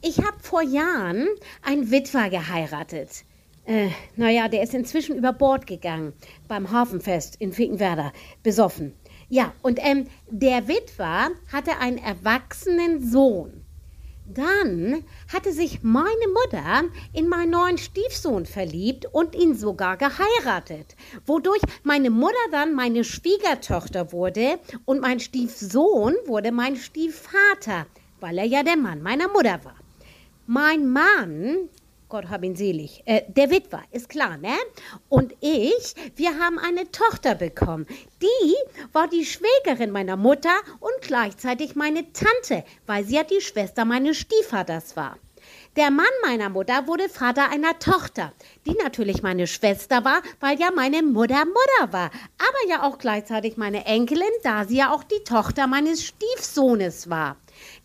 ich 0.00 0.18
habe 0.18 0.38
vor 0.40 0.62
Jahren 0.62 1.28
einen 1.62 1.90
Witwer 1.90 2.30
geheiratet. 2.30 3.24
Äh, 3.66 3.90
naja, 4.16 4.48
der 4.48 4.62
ist 4.62 4.72
inzwischen 4.72 5.16
über 5.16 5.34
Bord 5.34 5.66
gegangen 5.66 6.14
beim 6.48 6.70
Hafenfest 6.70 7.36
in 7.36 7.52
Finkenwerder, 7.52 8.14
besoffen. 8.42 8.94
Ja, 9.28 9.52
und 9.60 9.78
ähm, 9.82 10.06
der 10.30 10.68
Witwer 10.68 11.30
hatte 11.52 11.76
einen 11.80 11.98
erwachsenen 11.98 13.10
Sohn. 13.10 13.66
Dann 14.32 15.04
hatte 15.32 15.52
sich 15.52 15.82
meine 15.82 16.28
Mutter 16.44 16.84
in 17.12 17.28
meinen 17.28 17.50
neuen 17.50 17.78
Stiefsohn 17.78 18.46
verliebt 18.46 19.06
und 19.10 19.34
ihn 19.34 19.56
sogar 19.56 19.96
geheiratet, 19.96 20.94
wodurch 21.26 21.60
meine 21.82 22.10
Mutter 22.10 22.36
dann 22.52 22.72
meine 22.74 23.02
Schwiegertochter 23.02 24.12
wurde 24.12 24.60
und 24.84 25.00
mein 25.00 25.18
Stiefsohn 25.18 26.14
wurde 26.26 26.52
mein 26.52 26.76
Stiefvater, 26.76 27.86
weil 28.20 28.38
er 28.38 28.44
ja 28.44 28.62
der 28.62 28.76
Mann 28.76 29.02
meiner 29.02 29.26
Mutter 29.26 29.64
war. 29.64 29.74
Mein 30.46 30.88
Mann, 30.88 31.68
Gott 32.10 32.28
hab 32.28 32.42
ihn 32.42 32.56
selig, 32.56 33.02
äh, 33.06 33.22
der 33.28 33.50
Witwer, 33.50 33.84
ist 33.92 34.08
klar, 34.08 34.36
ne? 34.36 34.56
Und 35.08 35.32
ich, 35.40 35.94
wir 36.16 36.38
haben 36.40 36.58
eine 36.58 36.90
Tochter 36.90 37.36
bekommen. 37.36 37.86
Die 38.20 38.54
war 38.92 39.06
die 39.06 39.24
Schwägerin 39.24 39.92
meiner 39.92 40.16
Mutter 40.16 40.54
und 40.80 40.92
gleichzeitig 41.02 41.76
meine 41.76 42.12
Tante, 42.12 42.64
weil 42.86 43.04
sie 43.04 43.14
ja 43.14 43.22
die 43.22 43.40
Schwester 43.40 43.84
meines 43.84 44.18
Stiefvaters 44.18 44.96
war. 44.96 45.18
Der 45.76 45.92
Mann 45.92 46.04
meiner 46.24 46.48
Mutter 46.48 46.88
wurde 46.88 47.08
Vater 47.08 47.48
einer 47.48 47.78
Tochter, 47.78 48.32
die 48.66 48.74
natürlich 48.82 49.22
meine 49.22 49.46
Schwester 49.46 50.04
war, 50.04 50.20
weil 50.40 50.58
ja 50.58 50.72
meine 50.74 51.04
Mutter 51.04 51.44
Mutter 51.44 51.92
war, 51.92 52.10
aber 52.38 52.68
ja 52.68 52.82
auch 52.82 52.98
gleichzeitig 52.98 53.56
meine 53.56 53.86
Enkelin, 53.86 54.28
da 54.42 54.64
sie 54.64 54.78
ja 54.78 54.92
auch 54.92 55.04
die 55.04 55.22
Tochter 55.22 55.68
meines 55.68 56.04
Stiefsohnes 56.04 57.08
war. 57.08 57.36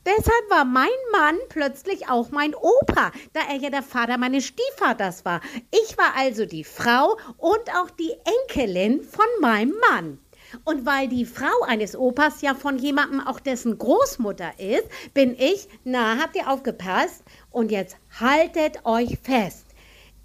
Deshalb 0.05 0.49
war 0.49 0.65
mein 0.65 0.87
Mann 1.11 1.35
plötzlich 1.49 2.09
auch 2.09 2.29
mein 2.29 2.53
Opa, 2.53 3.11
da 3.33 3.39
er 3.49 3.57
ja 3.57 3.71
der 3.71 3.81
Vater 3.81 4.19
meines 4.19 4.45
Stiefvaters 4.45 5.25
war. 5.25 5.41
Ich 5.71 5.97
war 5.97 6.15
also 6.15 6.45
die 6.45 6.63
Frau 6.63 7.17
und 7.37 7.69
auch 7.75 7.89
die 7.89 8.13
Enkelin 8.47 9.01
von 9.01 9.25
meinem 9.41 9.73
Mann. 9.89 10.19
Und 10.63 10.85
weil 10.85 11.07
die 11.07 11.25
Frau 11.25 11.63
eines 11.65 11.95
Opas 11.95 12.41
ja 12.41 12.53
von 12.53 12.77
jemandem 12.77 13.19
auch 13.19 13.39
dessen 13.39 13.77
Großmutter 13.79 14.59
ist, 14.59 14.85
bin 15.15 15.35
ich, 15.37 15.67
na, 15.83 16.17
habt 16.21 16.35
ihr 16.35 16.49
aufgepasst? 16.49 17.23
Und 17.49 17.71
jetzt 17.71 17.97
haltet 18.19 18.85
euch 18.85 19.17
fest. 19.23 19.65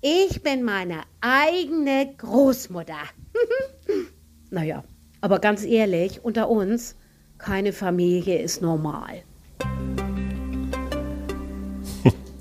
Ich 0.03 0.43
bin 0.43 0.63
meine 0.63 1.03
eigene 1.23 2.15
Großmutter. 2.19 3.01
naja, 4.51 4.85
aber 5.21 5.39
ganz 5.39 5.65
ehrlich, 5.65 6.23
unter 6.23 6.51
uns, 6.51 6.97
keine 7.39 7.73
Familie 7.73 8.41
ist 8.41 8.61
normal. 8.61 9.23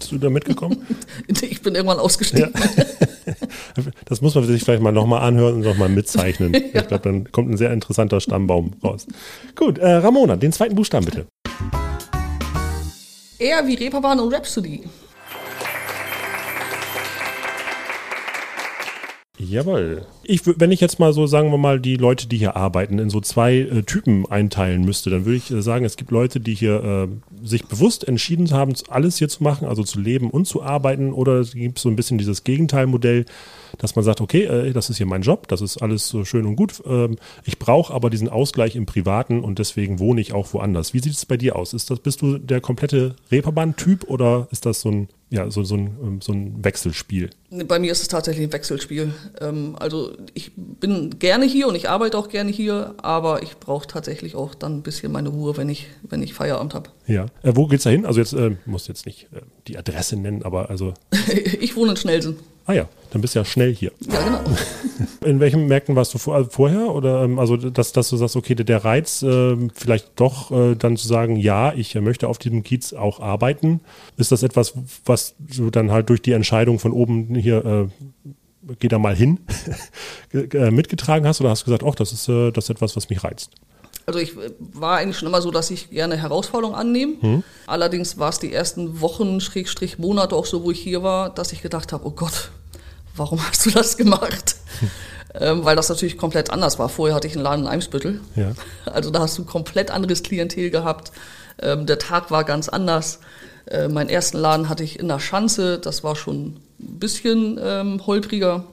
Bist 0.10 0.24
du 0.24 0.25
da 0.25 0.32
mitgekommen? 0.32 0.88
ich 1.28 1.62
bin 1.62 1.75
irgendwann 1.75 2.00
ausgestiegen. 2.00 2.51
Ja. 2.54 2.86
Das 4.06 4.22
muss 4.22 4.34
man 4.34 4.44
sich 4.46 4.63
vielleicht 4.63 4.82
mal 4.82 4.92
nochmal 4.92 5.22
anhören 5.22 5.56
und 5.56 5.62
nochmal 5.62 5.88
mitzeichnen. 5.88 6.51
ja. 6.74 6.82
Ich 6.82 6.88
glaube, 6.88 7.04
dann 7.04 7.32
kommt 7.32 7.51
ein 7.51 7.58
sehr 7.58 7.72
interessanter 7.72 8.20
Stammbaum 8.20 8.74
raus. 8.84 9.06
Gut, 9.56 9.78
äh, 9.78 9.88
Ramona, 9.88 10.36
den 10.36 10.51
zweiten 10.51 10.74
Buchstaben 10.74 11.06
bitte. 11.06 11.28
Eher 13.38 13.68
wie 13.68 13.75
Reeperbahn 13.75 14.20
und 14.20 14.34
Rhapsody. 14.34 14.82
Jawohl. 19.41 20.05
Ich, 20.24 20.41
wenn 20.46 20.72
ich 20.74 20.81
jetzt 20.81 21.00
mal 21.00 21.13
so, 21.13 21.25
sagen 21.25 21.50
wir 21.50 21.58
mal, 21.58 21.79
die 21.79 21.96
Leute, 21.96 22.27
die 22.27 22.38
hier 22.38 22.58
arbeiten, 22.58 23.00
in 23.00 23.10
so 23.10 23.22
zwei 23.22 23.55
äh, 23.55 23.84
Typen 23.84 24.25
einteilen 24.29 24.84
müsste, 24.84 25.10
dann 25.10 25.24
würde 25.24 25.38
ich 25.38 25.50
äh, 25.50 25.62
sagen, 25.62 25.86
es 25.86 25.96
gibt 25.96 26.12
Leute, 26.12 26.41
die 26.41 26.53
hier 26.53 26.84
äh, 26.84 27.48
sich 27.48 27.65
bewusst 27.65 28.05
entschieden 28.05 28.51
haben, 28.51 28.74
alles 28.89 29.17
hier 29.17 29.29
zu 29.29 29.41
machen, 29.41 29.65
also 29.65 29.84
zu 29.84 29.98
leben 29.98 30.29
und 30.29 30.46
zu 30.46 30.62
arbeiten, 30.62 31.13
oder 31.13 31.39
es 31.39 31.53
gibt 31.53 31.79
so 31.79 31.88
ein 31.88 31.96
bisschen 31.96 32.17
dieses 32.17 32.43
Gegenteilmodell, 32.43 33.25
dass 33.77 33.96
man 33.96 34.03
sagt, 34.03 34.19
okay, 34.19 34.43
äh, 34.43 34.74
das 34.74 34.89
ist 34.89 34.98
hier 34.98 35.05
mein 35.05 35.22
Job, 35.22 35.48
das 35.48 35.62
ist 35.62 35.77
alles 35.77 36.10
so 36.10 36.25
schön 36.25 36.46
und 36.46 36.58
gut. 36.58 36.84
Ähm, 36.86 37.15
ich 37.46 37.60
brauche 37.60 37.93
aber 37.93 38.10
diesen 38.10 38.27
Ausgleich 38.27 38.75
im 38.75 38.86
Privaten 38.86 39.39
und 39.39 39.58
deswegen 39.58 40.00
wohne 40.00 40.19
ich 40.19 40.34
auch 40.34 40.53
woanders. 40.53 40.93
Wie 40.93 41.00
sieht 41.00 41.13
es 41.13 41.25
bei 41.25 41.38
dir 41.38 41.55
aus? 41.55 41.74
Ist 41.74 41.89
das, 41.89 42.01
bist 42.01 42.22
du 42.22 42.39
der 42.39 42.60
komplette 42.60 43.15
Reeperbahn-Typ 43.31 44.03
oder 44.10 44.50
ist 44.51 44.65
das 44.65 44.81
so 44.81 44.91
ein 44.91 45.08
ja, 45.31 45.50
so, 45.51 45.63
so, 45.63 45.75
ein, 45.75 45.98
ähm, 46.01 46.21
so 46.21 46.31
ein 46.31 46.63
Wechselspiel. 46.63 47.29
Bei 47.67 47.77
mir 47.77 47.91
ist 47.91 48.01
es 48.01 48.07
tatsächlich 48.07 48.48
ein 48.48 48.53
Wechselspiel. 48.53 49.13
Ähm, 49.39 49.75
also 49.79 50.13
ich 50.33 50.51
bin 50.55 51.19
gerne 51.19 51.45
hier 51.45 51.67
und 51.67 51.75
ich 51.75 51.88
arbeite 51.88 52.17
auch 52.17 52.29
gerne 52.29 52.51
hier, 52.51 52.95
aber 52.98 53.43
ich 53.43 53.57
brauche 53.57 53.88
tatsächlich 53.88 54.36
auch 54.36 54.55
dann 54.55 54.77
ein 54.77 54.81
bisschen 54.81 55.12
meine 55.12 55.29
Ruhe, 55.29 55.55
wenn 55.57 55.69
ich, 55.69 55.88
wenn 56.01 56.24
ich 56.24 56.33
Feierabend 56.33 56.74
habe. 56.74 56.89
Ja. 57.05 57.27
Äh, 57.43 57.51
wo 57.55 57.67
geht's 57.67 57.83
da 57.83 57.91
hin? 57.91 58.05
Also 58.05 58.19
jetzt 58.19 58.33
äh, 58.33 58.55
muss 58.65 58.88
jetzt 58.88 59.05
nicht 59.05 59.27
äh, 59.31 59.41
die 59.67 59.77
Adresse 59.77 60.15
nennen, 60.15 60.43
aber 60.43 60.69
also. 60.71 60.93
ich 61.59 61.75
wohne 61.75 61.91
in 61.91 61.98
Schnelsen. 61.98 62.38
Ah 62.70 62.74
ja, 62.74 62.88
dann 63.10 63.22
bist 63.22 63.34
du 63.34 63.40
ja 63.40 63.46
schnell 63.46 63.74
hier. 63.74 63.92
Ja, 64.02 64.22
genau. 64.22 64.42
In 65.26 65.40
welchen 65.40 65.66
Märkten 65.66 65.96
warst 65.96 66.14
du 66.14 66.20
vor, 66.20 66.36
also 66.36 66.52
vorher? 66.52 66.94
Oder 66.94 67.24
ähm, 67.24 67.40
also, 67.40 67.58
dass, 67.58 67.94
dass 67.94 68.10
du 68.10 68.18
sagst, 68.18 68.36
okay, 68.36 68.54
der 68.54 68.86
Reiz, 68.86 69.24
äh, 69.24 69.58
vielleicht 69.74 70.12
doch 70.18 70.52
äh, 70.52 70.76
dann 70.76 70.96
zu 70.96 71.08
sagen, 71.08 71.36
ja, 71.36 71.74
ich 71.74 71.96
möchte 71.96 72.28
auf 72.28 72.38
diesem 72.38 72.62
Kiez 72.62 72.94
auch 72.94 73.22
arbeiten. 73.22 73.82
Ist 74.18 74.32
das 74.32 74.44
etwas, 74.44 74.76
was 75.04 75.34
du 75.40 75.72
dann 75.72 75.90
halt 75.90 76.10
durch 76.10 76.22
die 76.22 76.34
Entscheidung 76.34 76.78
von 76.78 76.92
oben 76.92 77.34
hier 77.34 77.66
äh, 77.66 78.74
geh 78.78 78.88
da 78.88 79.00
mal 79.00 79.16
hin, 79.16 79.40
äh, 80.34 80.70
mitgetragen 80.70 81.26
hast 81.26 81.42
oder 81.42 81.50
hast 81.50 81.62
du 81.62 81.66
gesagt, 81.66 81.84
ach, 81.84 81.96
das 81.96 82.14
ist, 82.14 82.30
äh, 82.30 82.52
das 82.52 82.66
ist 82.66 82.70
etwas, 82.70 82.96
was 82.96 83.10
mich 83.10 83.24
reizt? 83.24 83.50
Also 84.10 84.20
ich 84.20 84.36
äh, 84.36 84.52
war 84.60 84.98
eigentlich 84.98 85.18
schon 85.20 85.28
immer 85.28 85.42
so, 85.42 85.52
dass 85.52 85.70
ich 85.70 85.92
gerne 85.92 86.18
Herausforderungen 86.18 86.76
annehme. 86.76 87.14
Hm. 87.22 87.44
Allerdings 87.68 88.18
war 88.18 88.30
es 88.30 88.40
die 88.40 88.52
ersten 88.52 89.02
Wochen, 89.02 89.40
Schrägstrich 89.40 90.00
Monate 90.00 90.36
auch 90.36 90.48
so, 90.48 90.64
wo 90.64 90.72
ich 90.72 90.80
hier 90.80 91.04
war, 91.04 91.30
dass 91.30 91.54
ich 91.54 91.62
gedacht 91.62 91.94
habe, 91.94 92.08
oh 92.08 92.12
Gott, 92.12 92.50
warum 93.16 93.46
hast 93.48 93.66
du 93.66 93.72
das 93.72 93.98
gemacht? 93.98 94.56
ähm, 95.34 95.66
weil 95.66 95.75
das 95.75 95.89
natürlich 95.89 96.18
komplett 96.18 96.51
anders 96.51 96.80
war. 96.80 96.89
Vorher 96.89 97.16
hatte 97.16 97.28
ich 97.28 97.36
einen 97.36 97.44
Laden 97.44 97.66
in 97.66 97.72
Eimsbüttel. 97.72 98.22
Ja. 98.36 98.51
Also 98.86 99.12
da 99.12 99.20
hast 99.20 99.38
du 99.38 99.46
komplett 99.46 99.92
anderes 99.92 100.24
Klientel 100.24 100.70
gehabt. 100.70 101.12
Ähm, 101.62 101.86
der 101.86 102.00
Tag 102.00 102.32
war 102.32 102.44
ganz 102.44 102.70
anders. 102.70 103.20
Äh, 103.66 103.88
meinen 103.88 104.10
ersten 104.10 104.38
Laden 104.38 104.70
hatte 104.70 104.84
ich 104.84 105.00
in 105.00 105.08
der 105.08 105.20
Schanze. 105.20 105.80
Das 105.80 106.04
war 106.04 106.16
schon 106.16 106.58
ein 106.80 107.00
bisschen 107.00 107.60
ähm, 107.62 108.06
holpriger. 108.06 108.66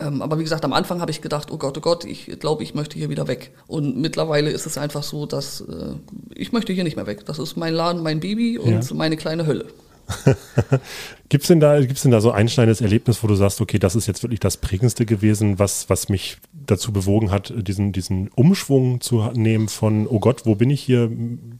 Ähm, 0.00 0.22
aber 0.22 0.38
wie 0.38 0.42
gesagt, 0.42 0.64
am 0.64 0.72
Anfang 0.72 1.00
habe 1.00 1.10
ich 1.10 1.22
gedacht, 1.22 1.50
oh 1.50 1.56
Gott, 1.56 1.78
oh 1.78 1.80
Gott, 1.80 2.04
ich 2.04 2.38
glaube, 2.40 2.62
ich 2.62 2.74
möchte 2.74 2.98
hier 2.98 3.10
wieder 3.10 3.28
weg. 3.28 3.52
Und 3.66 3.96
mittlerweile 3.96 4.50
ist 4.50 4.66
es 4.66 4.76
einfach 4.76 5.02
so, 5.02 5.26
dass 5.26 5.60
äh, 5.60 5.94
ich 6.34 6.52
möchte 6.52 6.72
hier 6.72 6.84
nicht 6.84 6.96
mehr 6.96 7.06
weg. 7.06 7.26
Das 7.26 7.38
ist 7.38 7.56
mein 7.56 7.74
Laden, 7.74 8.02
mein 8.02 8.20
Baby 8.20 8.58
und 8.58 8.88
ja. 8.88 8.94
meine 8.94 9.16
kleine 9.16 9.46
Hölle. 9.46 9.66
Gibt 11.28 11.44
es 11.44 11.48
denn, 11.48 11.60
da, 11.60 11.80
denn 11.80 12.10
da 12.10 12.20
so 12.20 12.30
ein 12.30 12.42
einschneidendes 12.42 12.80
Erlebnis, 12.80 13.22
wo 13.22 13.26
du 13.26 13.34
sagst, 13.34 13.60
okay, 13.60 13.78
das 13.78 13.96
ist 13.96 14.06
jetzt 14.06 14.22
wirklich 14.22 14.40
das 14.40 14.56
prägendste 14.56 15.06
gewesen, 15.06 15.58
was, 15.58 15.88
was 15.88 16.08
mich 16.08 16.38
dazu 16.52 16.92
bewogen 16.92 17.30
hat, 17.30 17.52
diesen, 17.56 17.92
diesen 17.92 18.28
Umschwung 18.28 19.00
zu 19.00 19.30
nehmen 19.34 19.68
von, 19.68 20.06
oh 20.06 20.20
Gott, 20.20 20.42
wo 20.44 20.54
bin 20.54 20.70
ich 20.70 20.82
hier, 20.82 21.10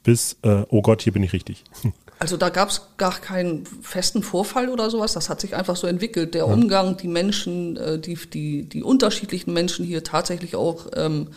bis, 0.03 0.37
äh, 0.43 0.65
oh 0.69 0.83
Gott, 0.83 1.03
hier 1.03 1.13
bin 1.13 1.23
ich 1.23 1.33
richtig? 1.33 1.65
Also 2.21 2.37
da 2.37 2.49
gab 2.49 2.71
es 2.71 2.81
gar 2.97 3.21
keinen 3.21 3.67
festen 3.67 4.23
Vorfall 4.23 4.69
oder 4.69 4.89
sowas. 4.89 5.13
Das 5.13 5.29
hat 5.29 5.41
sich 5.41 5.57
einfach 5.57 5.75
so 5.75 5.89
entwickelt. 5.89 6.35
Der 6.35 6.47
ja. 6.47 6.53
Umgang, 6.53 6.97
die 6.97 7.09
Menschen, 7.09 7.77
äh, 7.77 7.99
die, 7.99 8.15
die, 8.15 8.69
die 8.69 8.85
unterschiedlichen 8.85 9.53
Menschen 9.53 9.85
hier 9.85 10.05
tatsächlich 10.05 10.55
auch 10.55 10.87
ähm, 10.95 11.29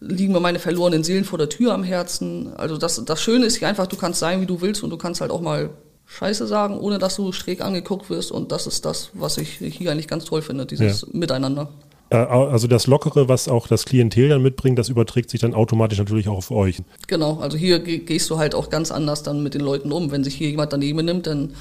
liegen 0.00 0.32
mir 0.32 0.40
meine 0.40 0.58
verlorenen 0.58 1.02
Seelen 1.02 1.24
vor 1.24 1.38
der 1.38 1.48
Tür 1.48 1.72
am 1.72 1.82
Herzen. 1.82 2.54
Also 2.54 2.76
das, 2.76 3.02
das 3.04 3.22
Schöne 3.22 3.46
ist 3.46 3.56
hier 3.56 3.68
einfach, 3.68 3.86
du 3.86 3.96
kannst 3.96 4.20
sein, 4.20 4.40
wie 4.40 4.46
du 4.46 4.60
willst 4.60 4.82
und 4.82 4.90
du 4.90 4.98
kannst 4.98 5.20
halt 5.20 5.30
auch 5.30 5.40
mal 5.40 5.70
Scheiße 6.08 6.46
sagen, 6.46 6.78
ohne 6.78 6.98
dass 6.98 7.16
du 7.16 7.32
schräg 7.32 7.60
angeguckt 7.60 8.10
wirst. 8.10 8.32
Und 8.32 8.50
das 8.50 8.66
ist 8.66 8.84
das, 8.84 9.10
was 9.12 9.38
ich 9.38 9.58
hier 9.58 9.92
eigentlich 9.92 10.08
ganz 10.08 10.24
toll 10.24 10.42
finde, 10.42 10.66
dieses 10.66 11.02
ja. 11.02 11.08
Miteinander. 11.12 11.68
Äh, 12.10 12.16
also 12.16 12.66
das 12.66 12.86
Lockere, 12.86 13.28
was 13.28 13.48
auch 13.48 13.68
das 13.68 13.84
Klientel 13.84 14.30
dann 14.30 14.42
mitbringt, 14.42 14.78
das 14.78 14.88
überträgt 14.88 15.30
sich 15.30 15.40
dann 15.40 15.54
automatisch 15.54 15.98
natürlich 15.98 16.28
auch 16.28 16.38
auf 16.38 16.50
euch. 16.50 16.82
Genau, 17.06 17.38
also 17.40 17.58
hier 17.58 17.78
gehst 17.80 18.30
du 18.30 18.38
halt 18.38 18.54
auch 18.54 18.70
ganz 18.70 18.90
anders 18.90 19.22
dann 19.22 19.42
mit 19.42 19.54
den 19.54 19.60
Leuten 19.60 19.92
um. 19.92 20.10
Wenn 20.10 20.24
sich 20.24 20.34
hier 20.34 20.48
jemand 20.48 20.72
daneben 20.72 21.04
nimmt, 21.04 21.26
dann 21.26 21.54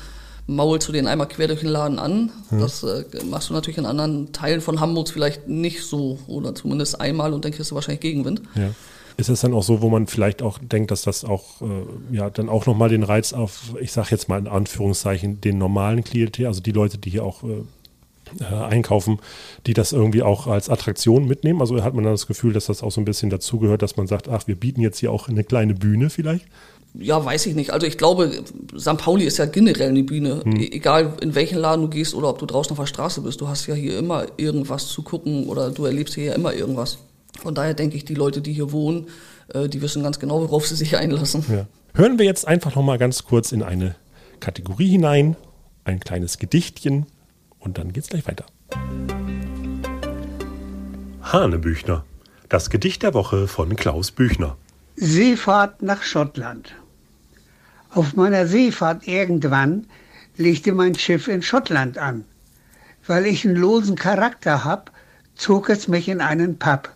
maulst 0.48 0.88
du 0.88 0.94
den 0.94 1.08
einmal 1.08 1.28
quer 1.28 1.48
durch 1.48 1.60
den 1.60 1.70
Laden 1.70 2.00
an. 2.00 2.32
Ja. 2.52 2.60
Das 2.60 2.82
äh, 2.84 3.04
machst 3.30 3.50
du 3.50 3.54
natürlich 3.54 3.78
in 3.78 3.86
anderen 3.86 4.32
Teilen 4.32 4.62
von 4.62 4.80
Hamburgs 4.80 5.12
vielleicht 5.12 5.50
nicht 5.50 5.84
so 5.84 6.20
oder 6.28 6.56
zumindest 6.56 7.02
einmal 7.02 7.34
und 7.34 7.44
dann 7.44 7.52
kriegst 7.52 7.72
du 7.72 7.76
wahrscheinlich 7.76 8.00
Gegenwind. 8.00 8.42
Ja. 8.56 8.70
Ist 9.18 9.30
es 9.30 9.42
dann 9.42 9.54
auch 9.54 9.64
so, 9.64 9.82
wo 9.82 9.90
man 9.90 10.08
vielleicht 10.08 10.42
auch 10.42 10.60
denkt, 10.60 10.92
dass 10.92 11.02
das 11.02 11.26
auch, 11.26 11.62
äh, 11.62 12.16
ja, 12.16 12.30
dann 12.30 12.50
auch 12.50 12.68
nochmal 12.68 12.90
den 12.90 13.04
Reiz 13.04 13.34
auf, 13.34 13.74
ich 13.82 13.92
sag 13.92 14.12
jetzt 14.12 14.30
mal 14.30 14.40
in 14.40 14.48
Anführungszeichen, 14.48 15.42
den 15.42 15.58
normalen 15.58 16.04
Klientel, 16.04 16.46
also 16.46 16.62
die 16.62 16.72
Leute, 16.72 17.00
die 17.00 17.10
hier 17.10 17.24
auch 17.24 17.44
äh, 17.44 17.64
äh, 18.40 18.54
einkaufen, 18.54 19.20
die 19.66 19.74
das 19.74 19.94
irgendwie 19.94 20.22
auch 20.22 20.48
als 20.48 20.70
Attraktion 20.70 21.28
mitnehmen. 21.28 21.62
Also 21.62 21.82
hat 21.84 21.94
man 21.94 22.04
dann 22.04 22.14
das 22.14 22.28
Gefühl, 22.28 22.54
dass 22.54 22.66
das 22.66 22.84
auch 22.84 22.92
so 22.92 23.02
ein 23.02 23.06
bisschen 23.06 23.30
dazugehört, 23.30 23.82
dass 23.82 23.98
man 23.98 24.08
sagt, 24.08 24.28
ach, 24.30 24.48
wir 24.48 24.56
bieten 24.56 24.82
jetzt 24.82 25.00
hier 25.00 25.12
auch 25.12 25.30
eine 25.30 25.44
kleine 25.44 25.74
Bühne 25.74 26.10
vielleicht. 26.10 26.46
Ja, 26.94 27.24
weiß 27.24 27.46
ich 27.46 27.56
nicht. 27.56 27.72
Also 27.72 27.86
ich 27.86 27.98
glaube, 27.98 28.44
St. 28.78 28.98
Pauli 28.98 29.26
ist 29.26 29.38
ja 29.38 29.46
generell 29.46 29.90
eine 29.90 30.04
Bühne. 30.04 30.42
E 30.46 30.70
egal 30.72 31.14
in 31.22 31.36
welchen 31.36 31.60
Laden 31.60 31.84
du 31.84 31.90
gehst 31.90 32.16
oder 32.16 32.30
ob 32.30 32.40
du 32.40 32.46
draußen 32.46 32.72
auf 32.72 32.80
der 32.80 32.88
Straße 32.88 33.22
bist. 33.22 33.40
Du 33.42 33.48
hast 33.48 33.68
ja 33.68 33.76
hier 33.76 33.98
immer 34.00 34.26
irgendwas 34.38 34.88
zu 34.88 35.04
gucken 35.04 35.48
oder 35.48 35.70
du 35.70 35.86
erlebst 35.86 36.16
hier 36.16 36.26
ja 36.26 36.34
immer 36.34 36.54
irgendwas. 36.54 36.98
Von 37.42 37.56
daher 37.56 37.74
denke 37.74 37.98
ich, 37.98 38.06
die 38.06 38.16
Leute, 38.16 38.42
die 38.42 38.54
hier 38.54 38.72
wohnen, 38.72 39.08
äh, 39.54 39.70
die 39.70 39.82
wissen 39.82 40.04
ganz 40.04 40.20
genau, 40.20 40.42
worauf 40.42 40.68
sie 40.68 40.76
sich 40.76 40.98
einlassen. 40.98 41.44
Ja. 41.50 41.68
Hören 41.94 42.20
wir 42.20 42.26
jetzt 42.26 42.48
einfach 42.48 42.76
noch 42.76 42.84
mal 42.84 42.98
ganz 42.98 43.24
kurz 43.24 43.52
in 43.52 43.64
eine 43.64 43.96
Kategorie 44.40 44.90
hinein, 44.90 45.36
ein 45.84 46.00
kleines 46.00 46.38
Gedichtchen 46.38 47.06
und 47.60 47.78
dann 47.78 47.94
geht's 47.94 48.10
gleich 48.10 48.28
weiter. 48.28 48.46
Hanebüchner. 51.22 52.06
Das 52.50 52.70
Gedicht 52.70 53.04
der 53.04 53.14
Woche 53.14 53.48
von 53.48 53.76
Klaus 53.76 54.12
Büchner. 54.12 54.56
Seefahrt 54.96 55.82
nach 55.82 56.04
Schottland. 56.04 56.74
Auf 57.90 58.16
meiner 58.16 58.48
Seefahrt 58.48 59.08
irgendwann 59.08 59.88
legte 60.38 60.72
mein 60.72 60.96
Schiff 60.96 61.28
in 61.28 61.42
Schottland 61.42 61.98
an. 61.98 62.26
Weil 63.06 63.26
ich 63.26 63.46
einen 63.46 63.56
losen 63.56 63.96
Charakter 63.96 64.64
hab, 64.64 64.92
zog 65.36 65.70
es 65.70 65.88
mich 65.88 66.08
in 66.08 66.22
einen 66.22 66.58
Pub. 66.60 66.90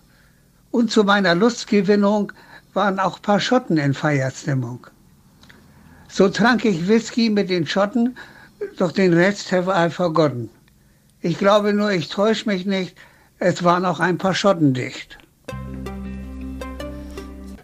Und 0.72 0.90
zu 0.90 1.04
meiner 1.04 1.36
Lustgewinnung 1.36 2.32
waren 2.74 3.00
auch 3.00 3.22
paar 3.22 3.40
Schotten 3.40 3.78
in 3.78 3.94
Feierstimmung. 3.94 4.88
So 6.08 6.30
trank 6.30 6.66
ich 6.66 6.88
Whisky 6.88 7.30
mit 7.30 7.50
den 7.50 7.68
Schotten, 7.68 8.18
doch 8.78 8.92
den 8.92 9.14
Rest 9.14 9.52
have 9.52 9.72
I 9.72 9.90
forgotten. 9.90 10.50
Ich 11.22 11.38
glaube 11.38 11.74
nur, 11.74 11.92
ich 11.92 12.10
täusch 12.10 12.46
mich 12.46 12.66
nicht, 12.66 12.96
es 13.40 13.64
waren 13.64 13.86
auch 13.86 14.00
ein 14.00 14.18
paar 14.18 14.34
Schotten 14.34 14.74
dicht. 14.74 15.18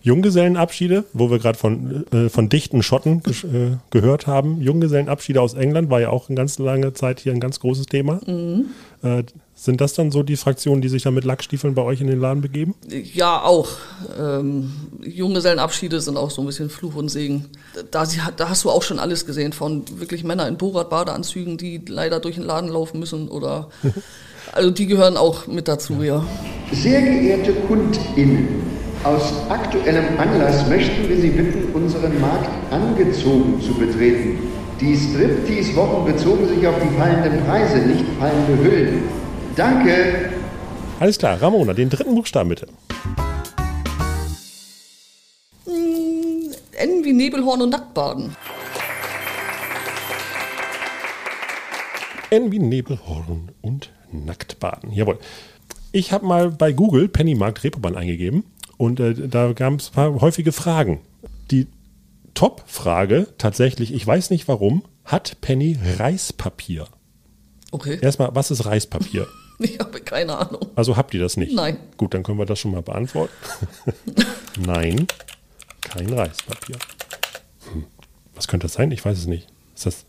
Junggesellenabschiede, 0.07 1.03
wo 1.13 1.29
wir 1.29 1.37
gerade 1.39 1.57
von, 1.57 2.05
äh, 2.13 2.29
von 2.29 2.49
dichten 2.49 2.81
Schotten 2.81 3.21
äh, 3.27 3.75
gehört 3.91 4.25
haben. 4.25 4.61
Junggesellenabschiede 4.61 5.41
aus 5.41 5.53
England 5.53 5.89
war 5.89 5.99
ja 6.01 6.09
auch 6.09 6.29
eine 6.29 6.35
ganz 6.37 6.57
lange 6.59 6.93
Zeit 6.93 7.19
hier 7.19 7.33
ein 7.33 7.39
ganz 7.39 7.59
großes 7.59 7.85
Thema. 7.87 8.19
Äh, 9.03 9.23
sind 9.53 9.81
das 9.81 9.93
dann 9.93 10.11
so 10.11 10.23
die 10.23 10.35
Fraktionen, 10.37 10.81
die 10.81 10.87
sich 10.89 11.03
dann 11.03 11.13
mit 11.13 11.25
Lackstiefeln 11.25 11.73
bei 11.75 11.81
euch 11.81 11.99
in 12.01 12.07
den 12.07 12.19
Laden 12.21 12.41
begeben? 12.41 12.75
Ja, 13.13 13.41
auch. 13.43 13.67
Ähm, 14.19 14.71
Junggesellenabschiede 15.03 15.99
sind 15.99 16.15
auch 16.15 16.31
so 16.31 16.41
ein 16.41 16.45
bisschen 16.47 16.69
Fluch 16.69 16.95
und 16.95 17.09
Segen. 17.09 17.45
Da, 17.91 18.05
sie- 18.05 18.19
da 18.37 18.49
hast 18.49 18.63
du 18.63 18.69
auch 18.69 18.83
schon 18.83 18.99
alles 18.99 19.25
gesehen, 19.25 19.51
von 19.53 19.83
wirklich 19.99 20.23
Männer 20.23 20.47
in 20.47 20.57
Borat-Badeanzügen, 20.57 21.57
die 21.57 21.81
leider 21.87 22.19
durch 22.19 22.35
den 22.35 22.43
Laden 22.45 22.69
laufen 22.69 22.99
müssen 22.99 23.27
oder... 23.29 23.69
Also 24.53 24.71
die 24.71 24.87
gehören 24.87 25.17
auch 25.17 25.45
mit 25.47 25.67
dazu, 25.67 26.01
ja. 26.03 26.25
Sehr 26.71 27.01
geehrte 27.01 27.51
KundInnen, 27.67 28.47
aus 29.07 29.33
aktuellem 29.49 30.19
Anlass 30.19 30.67
möchten 30.67 31.07
wir 31.07 31.17
Sie 31.17 31.29
bitten, 31.29 31.73
unseren 31.73 32.19
Markt 32.19 32.49
angezogen 32.71 33.61
zu 33.61 33.73
betreten. 33.73 34.39
Die 34.81 34.95
Striptease-Wochen 34.95 36.05
bezogen 36.05 36.47
sich 36.47 36.67
auf 36.67 36.75
die 36.81 36.97
fallenden 36.97 37.43
Preise, 37.45 37.77
nicht 37.77 38.03
fallende 38.19 38.63
Hüllen. 38.63 39.03
Danke. 39.55 40.31
Alles 40.99 41.17
klar, 41.17 41.41
Ramona, 41.41 41.73
den 41.73 41.89
dritten 41.89 42.15
Buchstaben 42.15 42.49
bitte. 42.49 42.67
N 45.65 47.03
wie 47.03 47.13
Nebelhorn 47.13 47.61
und 47.61 47.69
Nacktbaden. 47.69 48.35
N 52.29 52.51
wie 52.51 52.59
Nebelhorn 52.59 53.49
und 53.61 53.89
Nacktbaden. 54.11 54.91
Jawohl. 54.91 55.17
Ich 55.93 56.11
habe 56.11 56.25
mal 56.25 56.51
bei 56.51 56.73
Google 56.73 57.07
Pennymarkt 57.07 57.63
Reeperbahn 57.63 57.95
eingegeben 57.95 58.43
und 58.77 58.99
äh, 58.99 59.27
da 59.27 59.53
gab 59.53 59.79
es 59.79 59.89
ein 59.89 59.93
paar 59.93 60.21
häufige 60.21 60.51
Fragen. 60.51 61.01
Die 61.51 61.67
Top-Frage 62.33 63.27
tatsächlich, 63.37 63.93
ich 63.93 64.05
weiß 64.05 64.29
nicht 64.29 64.47
warum, 64.47 64.83
hat 65.03 65.41
Penny 65.41 65.77
Reispapier? 65.97 66.87
Okay, 67.71 67.97
Erstmal, 68.01 68.35
was 68.35 68.51
ist 68.51 68.65
Reispapier? 68.65 69.27
ich 69.59 69.79
habe 69.79 69.99
keine 70.01 70.37
Ahnung. 70.37 70.67
Also 70.75 70.97
habt 70.97 71.13
ihr 71.13 71.19
das 71.19 71.37
nicht? 71.37 71.53
Nein. 71.53 71.77
Gut, 71.97 72.13
dann 72.13 72.23
können 72.23 72.37
wir 72.37 72.45
das 72.45 72.59
schon 72.59 72.71
mal 72.71 72.81
beantworten. 72.81 73.33
Nein, 74.59 75.07
kein 75.81 76.13
Reispapier. 76.13 76.77
Hm. 77.71 77.85
Was 78.35 78.47
könnte 78.47 78.65
das 78.65 78.73
sein? 78.73 78.91
Ich 78.91 79.03
weiß 79.03 79.17
es 79.17 79.25
nicht. 79.25 79.47
Ist 79.75 79.85
das 79.85 80.05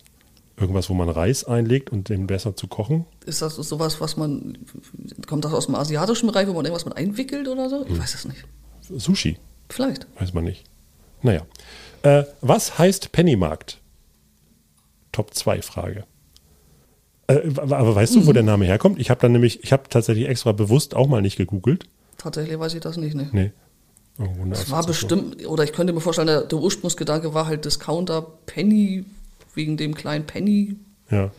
irgendwas, 0.58 0.90
wo 0.90 0.94
man 0.94 1.08
Reis 1.08 1.44
einlegt 1.44 1.90
und 1.90 2.08
den 2.08 2.26
besser 2.26 2.56
zu 2.56 2.66
kochen? 2.66 3.06
Ist 3.24 3.42
das 3.42 3.56
sowas, 3.56 4.00
was 4.00 4.16
man, 4.16 4.58
kommt 5.26 5.44
das 5.44 5.54
aus 5.54 5.66
dem 5.66 5.76
asiatischen 5.76 6.26
Bereich, 6.26 6.48
wo 6.48 6.52
man 6.52 6.64
irgendwas 6.64 6.84
mit 6.84 6.96
einwickelt 6.96 7.48
oder 7.48 7.70
so? 7.70 7.86
Ich 7.88 7.98
weiß 7.98 8.14
es 8.14 8.24
nicht. 8.26 8.44
Sushi, 8.88 9.38
Vielleicht. 9.68 10.06
weiß 10.18 10.34
man 10.34 10.44
nicht. 10.44 10.64
Naja. 11.22 11.42
Äh, 12.02 12.24
was 12.40 12.78
heißt 12.78 13.12
Pennymarkt? 13.12 13.80
Top 15.12 15.34
2 15.34 15.62
Frage. 15.62 16.04
Äh, 17.26 17.40
aber 17.56 17.94
weißt 17.94 18.16
du, 18.16 18.26
wo 18.26 18.32
der 18.32 18.42
Name 18.42 18.64
herkommt? 18.64 18.98
Ich 19.00 19.10
habe 19.10 19.20
dann 19.20 19.32
nämlich, 19.32 19.62
ich 19.64 19.72
habe 19.72 19.84
tatsächlich 19.88 20.28
extra 20.28 20.52
bewusst 20.52 20.94
auch 20.94 21.08
mal 21.08 21.22
nicht 21.22 21.36
gegoogelt. 21.36 21.86
Tatsächlich 22.16 22.58
weiß 22.58 22.74
ich 22.74 22.80
das 22.80 22.96
nicht, 22.96 23.14
ne? 23.14 23.28
Nee. 23.32 23.52
Irgendwo 24.18 24.42
eine 24.42 24.54
Es 24.54 24.70
war 24.70 24.84
bestimmt, 24.84 25.46
oder 25.46 25.62
ich 25.64 25.72
könnte 25.72 25.92
mir 25.92 26.00
vorstellen, 26.00 26.26
der, 26.26 26.42
der 26.42 26.58
Ursprungsgedanke 26.58 27.34
war 27.34 27.46
halt 27.46 27.64
Discounter 27.64 28.22
Penny, 28.46 29.04
wegen 29.54 29.76
dem 29.76 29.94
kleinen 29.94 30.26
Penny. 30.26 30.76
Ja. 31.10 31.30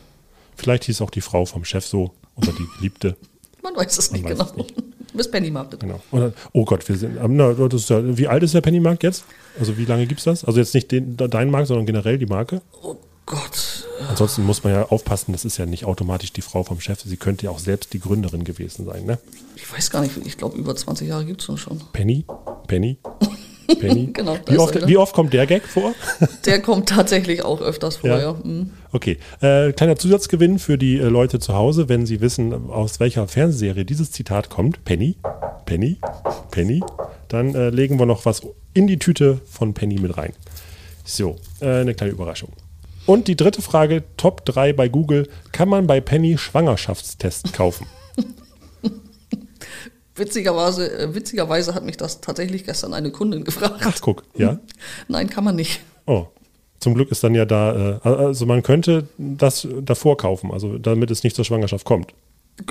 Vielleicht 0.55 0.85
hieß 0.85 1.01
auch 1.01 1.09
die 1.09 1.21
Frau 1.21 1.45
vom 1.45 1.65
Chef 1.65 1.85
so 1.85 2.13
oder 2.35 2.51
die 2.51 2.65
Geliebte. 2.77 3.17
Man 3.63 3.75
weiß 3.75 3.97
es 3.97 4.11
nicht 4.11 4.23
weiß 4.23 4.31
genau. 4.31 4.45
es 4.45 4.55
nicht. 4.55 4.75
Bis 5.13 5.29
Pennymarkt. 5.29 5.79
Genau. 5.79 5.99
Oder, 6.11 6.33
oh 6.53 6.65
Gott, 6.65 6.87
wir 6.87 6.97
sind. 6.97 7.17
Na, 7.27 7.53
das 7.53 7.89
ja, 7.89 8.17
wie 8.17 8.27
alt 8.27 8.43
ist 8.43 8.53
der 8.53 8.61
Pennymarkt 8.61 9.03
jetzt? 9.03 9.25
Also 9.59 9.77
wie 9.77 9.85
lange 9.85 10.05
gibt 10.05 10.19
es 10.19 10.25
das? 10.25 10.43
Also 10.43 10.59
jetzt 10.59 10.73
nicht 10.73 10.91
den, 10.91 11.17
dein 11.17 11.49
Markt, 11.49 11.67
sondern 11.67 11.85
generell 11.85 12.17
die 12.17 12.25
Marke. 12.25 12.61
Oh 12.81 12.95
Gott. 13.25 13.87
Ansonsten 14.07 14.45
muss 14.45 14.63
man 14.63 14.73
ja 14.73 14.85
aufpassen, 14.85 15.33
das 15.33 15.45
ist 15.45 15.57
ja 15.57 15.65
nicht 15.65 15.85
automatisch 15.85 16.33
die 16.33 16.41
Frau 16.41 16.63
vom 16.63 16.79
Chef. 16.79 17.01
Sie 17.01 17.17
könnte 17.17 17.45
ja 17.45 17.51
auch 17.51 17.59
selbst 17.59 17.93
die 17.93 17.99
Gründerin 17.99 18.43
gewesen 18.43 18.85
sein, 18.85 19.05
ne? 19.05 19.19
Ich 19.55 19.71
weiß 19.71 19.91
gar 19.91 20.01
nicht, 20.01 20.15
ich 20.25 20.37
glaube, 20.37 20.57
über 20.57 20.75
20 20.75 21.07
Jahre 21.07 21.25
gibt 21.25 21.47
es 21.47 21.59
schon. 21.59 21.81
Penny? 21.93 22.25
Penny? 22.67 22.97
Penny? 23.75 24.07
Genau, 24.13 24.37
Wie 24.47 24.57
oft, 24.57 24.87
wie 24.87 24.97
oft 24.97 25.13
kommt 25.13 25.33
der 25.33 25.45
Gag 25.45 25.63
vor? 25.63 25.93
Der 26.45 26.61
kommt 26.61 26.89
tatsächlich 26.89 27.43
auch 27.43 27.61
öfters 27.61 27.97
vor, 27.97 28.09
Ja. 28.09 28.19
ja. 28.19 28.33
Mhm. 28.43 28.71
Okay. 28.91 29.17
Äh, 29.41 29.71
kleiner 29.73 29.95
Zusatzgewinn 29.95 30.59
für 30.59 30.77
die 30.77 30.97
äh, 30.97 31.03
Leute 31.03 31.39
zu 31.39 31.53
Hause, 31.53 31.89
wenn 31.89 32.05
sie 32.05 32.21
wissen, 32.21 32.69
aus 32.69 32.99
welcher 32.99 33.27
Fernsehserie 33.27 33.85
dieses 33.85 34.11
Zitat 34.11 34.49
kommt. 34.49 34.83
Penny, 34.85 35.17
Penny, 35.65 35.97
Penny. 36.51 36.81
Dann 37.27 37.53
äh, 37.53 37.69
legen 37.69 37.99
wir 37.99 38.05
noch 38.05 38.25
was 38.25 38.41
in 38.73 38.87
die 38.87 38.97
Tüte 38.97 39.39
von 39.49 39.73
Penny 39.73 39.99
mit 39.99 40.17
rein. 40.17 40.33
So, 41.03 41.35
äh, 41.61 41.81
eine 41.81 41.93
kleine 41.93 42.13
Überraschung. 42.13 42.49
Und 43.05 43.27
die 43.27 43.35
dritte 43.35 43.61
Frage, 43.61 44.03
Top 44.17 44.45
3 44.45 44.73
bei 44.73 44.87
Google. 44.89 45.27
Kann 45.51 45.69
man 45.69 45.87
bei 45.87 45.99
Penny 46.01 46.37
Schwangerschaftstest 46.37 47.53
kaufen? 47.53 47.87
Witzigerweise, 50.19 50.91
äh, 50.91 51.15
witzigerweise 51.15 51.73
hat 51.73 51.83
mich 51.83 51.97
das 51.97 52.21
tatsächlich 52.21 52.65
gestern 52.65 52.93
eine 52.93 53.11
Kundin 53.11 53.43
gefragt. 53.43 53.81
Ach, 53.83 53.97
guck, 54.01 54.23
ja. 54.35 54.59
Nein, 55.07 55.29
kann 55.29 55.43
man 55.43 55.55
nicht. 55.55 55.81
Oh. 56.05 56.27
Zum 56.79 56.93
Glück 56.93 57.11
ist 57.11 57.23
dann 57.23 57.35
ja 57.35 57.45
da, 57.45 57.99
äh, 58.03 58.07
also 58.07 58.45
man 58.45 58.63
könnte 58.63 59.07
das 59.17 59.67
davor 59.81 60.15
kaufen, 60.17 60.51
also 60.51 60.77
damit 60.77 61.11
es 61.11 61.23
nicht 61.23 61.35
zur 61.35 61.43
Schwangerschaft 61.43 61.85
kommt. 61.85 62.13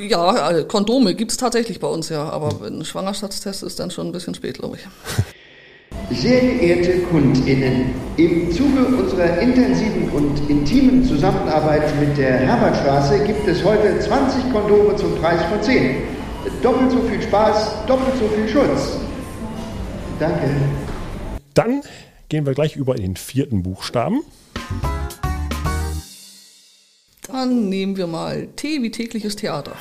Ja, 0.01 0.51
äh, 0.51 0.65
Kondome 0.65 1.15
gibt 1.15 1.31
es 1.31 1.37
tatsächlich 1.37 1.81
bei 1.81 1.89
uns 1.89 2.09
ja, 2.09 2.29
aber 2.29 2.67
ein 2.67 2.85
Schwangerschaftstest 2.85 3.63
ist 3.63 3.79
dann 3.79 3.91
schon 3.91 4.07
ein 4.07 4.13
bisschen 4.13 4.35
spät, 4.35 4.59
glaube 4.59 4.77
ich. 4.77 4.83
Sehr 6.11 6.41
geehrte 6.41 7.01
KundInnen, 7.11 7.95
im 8.17 8.51
Zuge 8.51 8.87
unserer 8.97 9.39
intensiven 9.39 10.11
und 10.11 10.49
intimen 10.49 11.05
Zusammenarbeit 11.05 11.99
mit 12.01 12.17
der 12.17 12.39
Herbertstraße 12.39 13.25
gibt 13.25 13.47
es 13.47 13.65
heute 13.65 13.99
20 13.99 14.53
Kondome 14.53 14.97
zum 14.97 15.15
Preis 15.17 15.43
von 15.51 15.63
10. 15.63 16.18
Doppelt 16.63 16.91
so 16.91 17.03
viel 17.03 17.23
Spaß, 17.23 17.87
doppelt 17.87 18.17
so 18.19 18.29
viel 18.29 18.49
Schutz. 18.49 18.99
Danke. 20.19 20.51
Dann 21.55 21.83
gehen 22.29 22.47
wir 22.47 22.55
gleich 22.55 22.77
über 22.77 22.97
in 22.97 23.03
den 23.03 23.17
vierten 23.17 23.63
Buchstaben. 23.63 24.23
Dann 27.31 27.69
nehmen 27.69 27.97
wir 27.97 28.07
mal 28.07 28.49
T 28.57 28.83
wie 28.83 28.91
tägliches 28.91 29.37
Theater. 29.37 29.77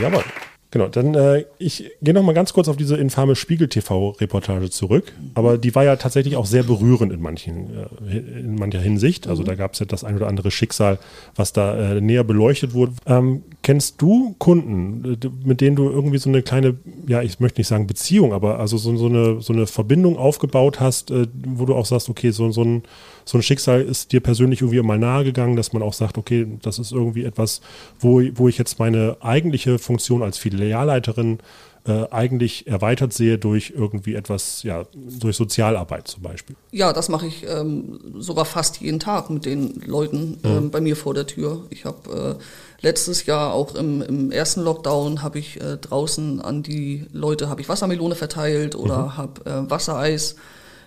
Jawohl. 0.00 0.24
Genau, 0.72 0.86
dann 0.86 1.14
äh, 1.16 1.44
ich 1.58 1.90
gehe 2.00 2.14
noch 2.14 2.22
mal 2.22 2.32
ganz 2.32 2.52
kurz 2.52 2.68
auf 2.68 2.76
diese 2.76 2.96
infame 2.96 3.34
Spiegel-TV-Reportage 3.34 4.70
zurück. 4.70 5.12
Aber 5.34 5.58
die 5.58 5.74
war 5.74 5.84
ja 5.84 5.96
tatsächlich 5.96 6.36
auch 6.36 6.46
sehr 6.46 6.62
berührend 6.62 7.12
in, 7.12 7.20
manchen, 7.20 7.70
äh, 8.08 8.18
in 8.18 8.54
mancher 8.54 8.78
Hinsicht. 8.78 9.26
Also 9.26 9.42
da 9.42 9.56
gab 9.56 9.72
es 9.72 9.80
ja 9.80 9.86
das 9.86 10.04
ein 10.04 10.14
oder 10.14 10.28
andere 10.28 10.52
Schicksal, 10.52 10.98
was 11.34 11.52
da 11.52 11.96
äh, 11.96 12.00
näher 12.00 12.22
beleuchtet 12.22 12.72
wurde. 12.72 12.92
Ähm, 13.06 13.42
Kennst 13.70 14.02
du 14.02 14.34
Kunden, 14.40 15.12
äh, 15.22 15.28
mit 15.44 15.60
denen 15.60 15.76
du 15.76 15.88
irgendwie 15.88 16.18
so 16.18 16.28
eine 16.28 16.42
kleine, 16.42 16.76
ja, 17.06 17.22
ich 17.22 17.38
möchte 17.38 17.60
nicht 17.60 17.68
sagen 17.68 17.86
Beziehung, 17.86 18.32
aber 18.32 18.58
also 18.58 18.76
so, 18.76 18.96
so, 18.96 19.06
eine, 19.06 19.40
so 19.42 19.52
eine 19.52 19.68
Verbindung 19.68 20.16
aufgebaut 20.16 20.80
hast, 20.80 21.12
äh, 21.12 21.28
wo 21.46 21.66
du 21.66 21.76
auch 21.76 21.86
sagst, 21.86 22.08
okay, 22.08 22.32
so, 22.32 22.50
so, 22.50 22.64
ein, 22.64 22.82
so 23.24 23.38
ein 23.38 23.42
Schicksal 23.42 23.80
ist 23.80 24.10
dir 24.10 24.18
persönlich 24.18 24.60
irgendwie 24.60 24.82
mal 24.82 24.98
nahegegangen, 24.98 25.54
dass 25.54 25.72
man 25.72 25.84
auch 25.84 25.92
sagt, 25.92 26.18
okay, 26.18 26.48
das 26.62 26.80
ist 26.80 26.90
irgendwie 26.90 27.22
etwas, 27.22 27.60
wo, 28.00 28.20
wo 28.34 28.48
ich 28.48 28.58
jetzt 28.58 28.80
meine 28.80 29.18
eigentliche 29.20 29.78
Funktion 29.78 30.24
als 30.24 30.36
Filialleiterin 30.36 31.38
äh, 31.86 32.06
eigentlich 32.10 32.66
erweitert 32.66 33.12
sehe 33.12 33.38
durch 33.38 33.72
irgendwie 33.74 34.14
etwas, 34.14 34.62
ja, 34.64 34.84
durch 34.94 35.36
Sozialarbeit 35.36 36.08
zum 36.08 36.22
Beispiel. 36.22 36.56
Ja, 36.72 36.92
das 36.92 37.08
mache 37.08 37.26
ich 37.26 37.46
ähm, 37.48 38.00
sogar 38.18 38.44
fast 38.44 38.80
jeden 38.80 39.00
Tag 39.00 39.30
mit 39.30 39.46
den 39.46 39.80
Leuten 39.86 40.38
ähm, 40.44 40.64
mhm. 40.64 40.70
bei 40.70 40.80
mir 40.80 40.96
vor 40.96 41.14
der 41.14 41.26
Tür. 41.26 41.64
Ich 41.70 41.84
habe 41.84 42.38
äh, 42.38 42.42
letztes 42.82 43.26
Jahr 43.26 43.52
auch 43.52 43.74
im, 43.74 44.02
im 44.02 44.30
ersten 44.30 44.62
Lockdown 44.62 45.22
habe 45.22 45.38
ich 45.38 45.60
äh, 45.60 45.76
draußen 45.76 46.40
an 46.40 46.62
die 46.62 47.06
Leute 47.12 47.48
habe 47.48 47.60
ich 47.60 47.68
Wassermelone 47.68 48.14
verteilt 48.14 48.74
oder 48.74 48.98
mhm. 48.98 49.16
habe 49.16 49.50
äh, 49.50 49.70
Wassereis 49.70 50.36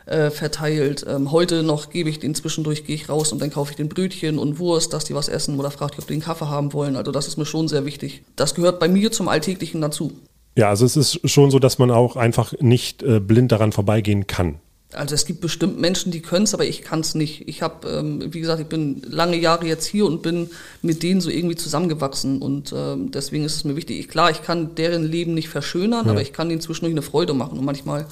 äh, 0.06 0.29
verteilt. 0.29 1.06
Ähm, 1.08 1.32
heute 1.32 1.63
noch 1.63 1.89
gebe 1.89 2.10
ich 2.10 2.19
den 2.19 2.36
zwischendurch, 2.36 2.86
gehe 2.86 2.95
ich 2.95 3.10
raus 3.10 3.32
und 3.32 3.41
dann 3.41 3.51
kaufe 3.51 3.71
ich 3.71 3.77
den 3.77 3.89
Brötchen 3.89 4.38
und 4.38 4.60
Wurst, 4.60 4.93
dass 4.93 5.06
die 5.06 5.15
was 5.15 5.29
essen 5.29 5.60
oder 5.60 5.71
frage 5.71 5.93
ich, 5.93 5.99
ob 5.99 6.08
die 6.08 6.13
einen 6.13 6.21
Kaffee 6.21 6.47
haben 6.47 6.73
wollen. 6.73 6.95
Also 6.95 7.12
das 7.12 7.27
ist 7.27 7.38
mir 7.38 7.45
schon 7.45 7.67
sehr 7.67 7.86
wichtig. 7.86 8.23
Das 8.36 8.56
gehört 8.56 8.79
bei 8.79 8.88
mir 8.88 9.12
zum 9.12 9.27
Alltäglichen 9.27 9.82
dazu. 9.82 10.12
Ja, 10.56 10.69
also 10.69 10.86
es 10.86 10.95
ist 10.95 11.29
schon 11.29 11.51
so, 11.51 11.60
dass 11.60 11.79
man 11.79 11.89
auch 11.89 12.15
einfach 12.15 12.53
nicht 12.60 13.01
äh, 13.01 13.19
blind 13.19 13.51
daran 13.51 13.71
vorbeigehen 13.71 14.27
kann. 14.27 14.60
Also 14.95 15.15
es 15.15 15.25
gibt 15.25 15.41
bestimmt 15.41 15.79
Menschen, 15.79 16.12
die 16.12 16.21
können 16.21 16.43
es, 16.43 16.53
aber 16.53 16.65
ich 16.65 16.82
kann 16.82 16.99
es 16.99 17.15
nicht. 17.15 17.47
Ich 17.47 17.62
habe, 17.62 17.88
ähm, 17.88 18.34
wie 18.34 18.39
gesagt, 18.39 18.62
ich 18.62 18.67
bin 18.67 19.01
lange 19.08 19.38
Jahre 19.38 19.65
jetzt 19.65 19.86
hier 19.86 20.06
und 20.06 20.21
bin 20.21 20.49
mit 20.82 21.03
denen 21.03 21.21
so 21.21 21.29
irgendwie 21.29 21.56
zusammengewachsen 21.56 22.41
und 22.41 22.73
ähm, 22.75 23.12
deswegen 23.12 23.43
ist 23.43 23.56
es 23.56 23.63
mir 23.63 23.75
wichtig. 23.75 23.99
Ich, 23.99 24.08
klar, 24.08 24.32
ich 24.32 24.43
kann 24.43 24.75
deren 24.75 25.03
Leben 25.03 25.34
nicht 25.34 25.49
verschönern, 25.49 26.06
ja. 26.06 26.12
aber 26.12 26.21
ich 26.21 26.34
kann 26.34 26.49
ihnen 26.49 26.62
zwischendurch 26.62 26.93
eine 26.93 27.01
Freude 27.01 27.34
machen 27.34 27.58
und 27.58 27.65
manchmal 27.65 28.06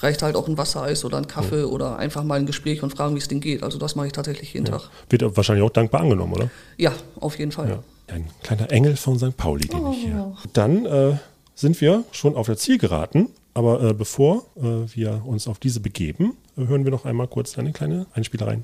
reicht 0.00 0.22
halt 0.22 0.36
auch 0.36 0.48
ein 0.48 0.58
Wassereis 0.58 1.04
oder 1.04 1.18
ein 1.18 1.26
Kaffee 1.26 1.60
ja. 1.60 1.64
oder 1.64 1.96
einfach 1.98 2.22
mal 2.22 2.38
ein 2.38 2.46
Gespräch 2.46 2.82
und 2.82 2.90
fragen, 2.90 3.14
wie 3.14 3.18
es 3.20 3.28
denen 3.28 3.40
geht. 3.40 3.62
Also 3.62 3.78
das 3.78 3.96
mache 3.96 4.08
ich 4.08 4.12
tatsächlich 4.12 4.52
jeden 4.52 4.66
ja. 4.66 4.72
Tag. 4.72 4.90
Wird 5.08 5.36
wahrscheinlich 5.36 5.64
auch 5.64 5.70
dankbar 5.70 6.02
angenommen, 6.02 6.34
oder? 6.34 6.50
Ja, 6.76 6.92
auf 7.20 7.38
jeden 7.38 7.52
Fall. 7.52 7.80
Ein 8.08 8.26
kleiner 8.42 8.70
Engel 8.70 8.96
von 8.96 9.18
St. 9.18 9.36
Pauli, 9.36 9.66
den 9.66 9.80
oh. 9.80 9.92
ich 9.92 10.04
hier. 10.04 10.36
Dann 10.52 10.86
äh, 10.86 11.16
sind 11.54 11.80
wir 11.80 12.04
schon 12.12 12.36
auf 12.36 12.46
der 12.46 12.56
Zielgeraden. 12.56 13.30
Aber 13.56 13.82
äh, 13.82 13.94
bevor 13.94 14.44
äh, 14.56 14.94
wir 14.94 15.22
uns 15.24 15.48
auf 15.48 15.58
diese 15.58 15.80
begeben, 15.80 16.36
hören 16.56 16.84
wir 16.84 16.90
noch 16.90 17.06
einmal 17.06 17.26
kurz 17.26 17.56
eine 17.56 17.72
kleine 17.72 18.04
Einspielerei. 18.12 18.58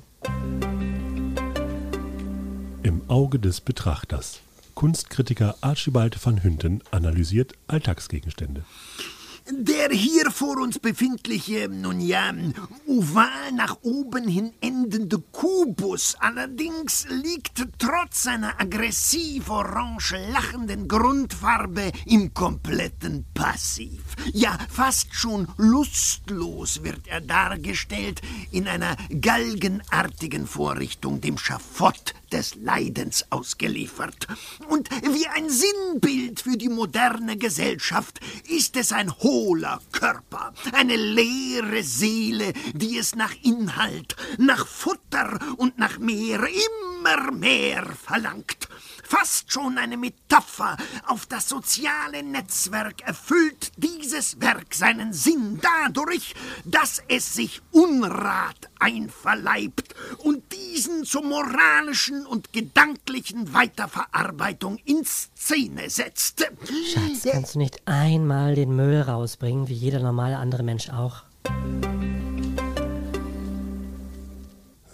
Im 2.83 3.01
Auge 3.07 3.39
des 3.39 3.59
Betrachters. 3.59 4.41
Kunstkritiker 4.75 5.55
Archibald 5.61 6.23
van 6.23 6.43
Hünten 6.43 6.83
analysiert 6.91 7.53
Alltagsgegenstände. 7.65 8.65
Der 9.49 9.89
hier 9.89 10.31
vor 10.31 10.57
uns 10.57 10.79
befindliche, 10.79 11.67
nun 11.67 11.99
ja, 11.99 12.33
oval 12.87 13.51
nach 13.53 13.77
oben 13.81 14.25
hin 14.25 14.53
endende 14.61 15.19
Kubus 15.19 16.15
allerdings 16.19 17.05
liegt 17.09 17.61
trotz 17.77 18.23
seiner 18.23 18.59
aggressiv 18.61 19.49
orange 19.49 20.15
lachenden 20.31 20.87
Grundfarbe 20.87 21.91
im 22.05 22.33
kompletten 22.33 23.25
Passiv. 23.33 24.01
Ja, 24.31 24.57
fast 24.69 25.13
schon 25.13 25.49
lustlos 25.57 26.83
wird 26.83 27.07
er 27.07 27.19
dargestellt 27.19 28.21
in 28.51 28.67
einer 28.69 28.95
galgenartigen 29.19 30.47
Vorrichtung, 30.47 31.19
dem 31.19 31.37
Schafott 31.37 32.13
des 32.33 32.55
Leidens 32.55 33.25
ausgeliefert. 33.29 34.27
Und 34.67 34.89
wie 35.13 35.27
ein 35.27 35.49
Sinnbild 35.49 36.41
für 36.41 36.57
die 36.57 36.69
moderne 36.69 37.37
Gesellschaft 37.37 38.19
ist 38.49 38.75
es 38.75 38.91
ein 38.91 39.11
hohler 39.19 39.79
Körper, 39.91 40.53
eine 40.73 40.95
leere 40.95 41.83
Seele, 41.83 42.53
die 42.73 42.97
es 42.97 43.15
nach 43.15 43.33
Inhalt, 43.43 44.15
nach 44.37 44.65
Futter 44.67 45.39
und 45.57 45.77
nach 45.77 45.99
mehr, 45.99 46.39
immer 46.39 47.31
mehr 47.31 47.85
verlangt. 48.03 48.67
Fast 49.03 49.51
schon 49.51 49.77
eine 49.77 49.97
Metapher 49.97 50.77
auf 51.05 51.27
das 51.27 51.47
soziale 51.47 52.23
Netzwerk 52.23 53.01
erfüllt 53.01 53.71
dieses 53.77 54.41
Werk 54.41 54.73
seinen 54.73 55.13
Sinn 55.13 55.59
dadurch, 55.61 56.33
dass 56.65 57.03
es 57.07 57.33
sich 57.33 57.61
Unrat 57.71 58.69
einverleibt 58.79 59.93
und 60.19 60.51
diesen 60.51 61.03
zur 61.05 61.23
moralischen 61.23 62.22
und 62.25 62.53
gedanklichen 62.53 63.53
Weiterverarbeitung 63.53 64.77
in 64.85 65.03
Szene 65.05 65.89
setzt. 65.89 66.45
Schatz, 66.93 67.31
kannst 67.31 67.55
du 67.55 67.59
nicht 67.59 67.81
einmal 67.85 68.55
den 68.55 68.75
Müll 68.75 69.01
rausbringen, 69.01 69.67
wie 69.67 69.73
jeder 69.73 69.99
normale 69.99 70.37
andere 70.37 70.63
Mensch 70.63 70.89
auch? 70.89 71.23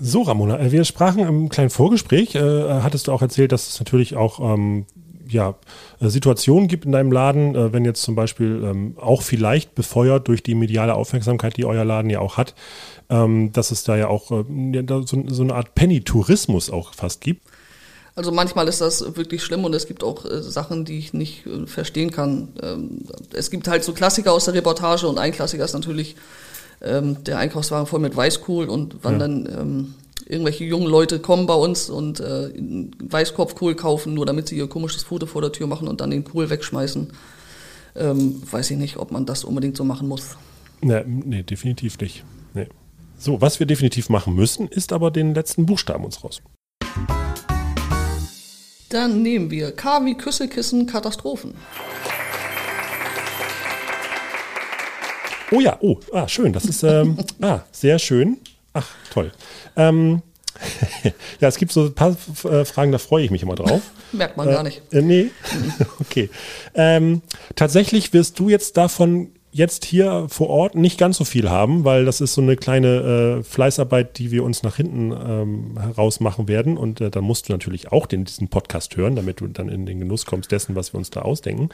So, 0.01 0.21
Ramona, 0.21 0.59
äh, 0.59 0.71
wir 0.71 0.85
sprachen 0.85 1.19
im 1.27 1.49
kleinen 1.49 1.69
Vorgespräch, 1.69 2.35
äh, 2.35 2.81
hattest 2.81 3.07
du 3.07 3.11
auch 3.11 3.21
erzählt, 3.21 3.51
dass 3.51 3.67
es 3.67 3.79
natürlich 3.79 4.15
auch 4.15 4.39
ähm, 4.39 4.85
ja, 5.29 5.55
äh, 5.99 6.09
Situationen 6.09 6.67
gibt 6.67 6.85
in 6.85 6.91
deinem 6.91 7.11
Laden, 7.11 7.55
äh, 7.55 7.73
wenn 7.73 7.85
jetzt 7.85 8.01
zum 8.01 8.15
Beispiel 8.15 8.63
ähm, 8.63 8.95
auch 8.99 9.21
vielleicht 9.21 9.75
befeuert 9.75 10.27
durch 10.27 10.43
die 10.43 10.55
mediale 10.55 10.95
Aufmerksamkeit, 10.95 11.57
die 11.57 11.65
euer 11.65 11.85
Laden 11.85 12.09
ja 12.09 12.19
auch 12.19 12.37
hat, 12.37 12.55
ähm, 13.09 13.51
dass 13.53 13.71
es 13.71 13.83
da 13.83 13.95
ja 13.95 14.07
auch 14.07 14.31
äh, 14.31 14.43
so, 15.05 15.43
eine 15.43 15.53
Art 15.53 15.75
Penny-Tourismus 15.75 16.69
auch 16.69 16.93
fast 16.93 17.21
gibt. 17.21 17.43
Also 18.15 18.31
manchmal 18.31 18.67
ist 18.67 18.81
das 18.81 19.15
wirklich 19.15 19.43
schlimm 19.43 19.63
und 19.63 19.73
es 19.73 19.87
gibt 19.87 20.03
auch 20.03 20.25
Sachen, 20.25 20.83
die 20.83 20.97
ich 20.97 21.13
nicht 21.13 21.45
verstehen 21.67 22.11
kann. 22.11 22.49
Ähm, 22.61 23.05
es 23.31 23.49
gibt 23.49 23.69
halt 23.69 23.85
so 23.85 23.93
Klassiker 23.93 24.33
aus 24.33 24.45
der 24.45 24.55
Reportage 24.55 25.07
und 25.07 25.17
ein 25.17 25.31
Klassiker 25.31 25.63
ist 25.63 25.73
natürlich 25.73 26.15
der 26.81 27.37
Einkaufswagen 27.37 27.87
voll 27.87 27.99
mit 27.99 28.15
Weißkohl 28.15 28.69
und 28.69 28.95
wann 29.01 29.13
ja. 29.13 29.19
dann 29.19 29.95
irgendwelche 30.27 30.63
jungen 30.63 30.87
Leute 30.87 31.19
kommen 31.19 31.45
bei 31.45 31.53
uns 31.53 31.89
und 31.89 32.19
äh, 32.19 32.51
Weißkopfkohl 33.03 33.75
kaufen, 33.75 34.13
nur 34.13 34.25
damit 34.25 34.47
sie 34.47 34.57
ihr 34.57 34.67
komisches 34.67 35.03
Foto 35.03 35.25
vor 35.25 35.41
der 35.41 35.51
Tür 35.51 35.67
machen 35.67 35.87
und 35.87 36.01
dann 36.01 36.11
den 36.11 36.23
Kohl 36.23 36.49
wegschmeißen. 36.49 37.11
Ähm, 37.95 38.41
weiß 38.49 38.71
ich 38.71 38.77
nicht, 38.77 38.97
ob 38.97 39.11
man 39.11 39.25
das 39.25 39.43
unbedingt 39.43 39.75
so 39.75 39.83
machen 39.83 40.07
muss. 40.07 40.37
Nee, 40.81 41.03
nee 41.05 41.43
definitiv 41.43 41.99
nicht. 41.99 42.23
Nee. 42.53 42.67
So, 43.17 43.41
was 43.41 43.59
wir 43.59 43.67
definitiv 43.67 44.09
machen 44.09 44.35
müssen, 44.35 44.67
ist 44.67 44.93
aber 44.93 45.11
den 45.11 45.33
letzten 45.33 45.65
Buchstaben 45.65 46.05
uns 46.05 46.23
raus. 46.23 46.41
Dann 48.89 49.21
nehmen 49.21 49.51
wir 49.51 49.71
K 49.71 50.05
wie 50.05 50.15
Küsselkissen 50.15 50.87
Katastrophen. 50.87 51.53
Oh 55.51 55.59
ja, 55.59 55.77
oh, 55.81 55.99
ah, 56.11 56.27
schön. 56.27 56.53
Das 56.53 56.65
ist 56.65 56.83
ähm, 56.83 57.17
ah, 57.41 57.61
sehr 57.71 57.99
schön. 57.99 58.37
Ach, 58.73 58.87
toll. 59.11 59.31
Ähm, 59.75 60.21
ja, 61.39 61.47
es 61.47 61.57
gibt 61.57 61.71
so 61.71 61.85
ein 61.85 61.93
paar 61.93 62.15
äh, 62.43 62.65
Fragen, 62.65 62.91
da 62.91 62.97
freue 62.97 63.23
ich 63.23 63.31
mich 63.31 63.43
immer 63.43 63.55
drauf. 63.55 63.81
Merkt 64.11 64.37
man 64.37 64.47
äh, 64.47 64.51
gar 64.51 64.63
nicht. 64.63 64.81
Äh, 64.91 65.01
nee, 65.01 65.31
okay. 65.99 66.29
Ähm, 66.75 67.21
tatsächlich 67.55 68.13
wirst 68.13 68.39
du 68.39 68.49
jetzt 68.49 68.77
davon 68.77 69.31
jetzt 69.51 69.83
hier 69.83 70.27
vor 70.29 70.49
Ort 70.49 70.75
nicht 70.75 70.99
ganz 70.99 71.17
so 71.17 71.23
viel 71.23 71.49
haben, 71.49 71.83
weil 71.83 72.05
das 72.05 72.21
ist 72.21 72.33
so 72.33 72.41
eine 72.41 72.55
kleine 72.55 73.39
äh, 73.39 73.43
Fleißarbeit, 73.43 74.17
die 74.19 74.31
wir 74.31 74.43
uns 74.43 74.61
nach 74.61 74.75
hinten 74.75 75.11
ähm, 75.11 75.79
heraus 75.79 76.19
machen 76.19 76.47
werden. 76.47 76.77
Und 76.77 77.01
äh, 77.01 77.09
dann 77.09 77.23
musst 77.23 77.49
du 77.49 77.53
natürlich 77.53 77.91
auch 77.91 78.05
den, 78.05 78.25
diesen 78.25 78.49
Podcast 78.49 78.95
hören, 78.95 79.15
damit 79.15 79.41
du 79.41 79.47
dann 79.47 79.69
in 79.69 79.85
den 79.85 79.99
Genuss 79.99 80.25
kommst 80.25 80.51
dessen, 80.51 80.75
was 80.75 80.93
wir 80.93 80.99
uns 80.99 81.09
da 81.09 81.21
ausdenken. 81.21 81.69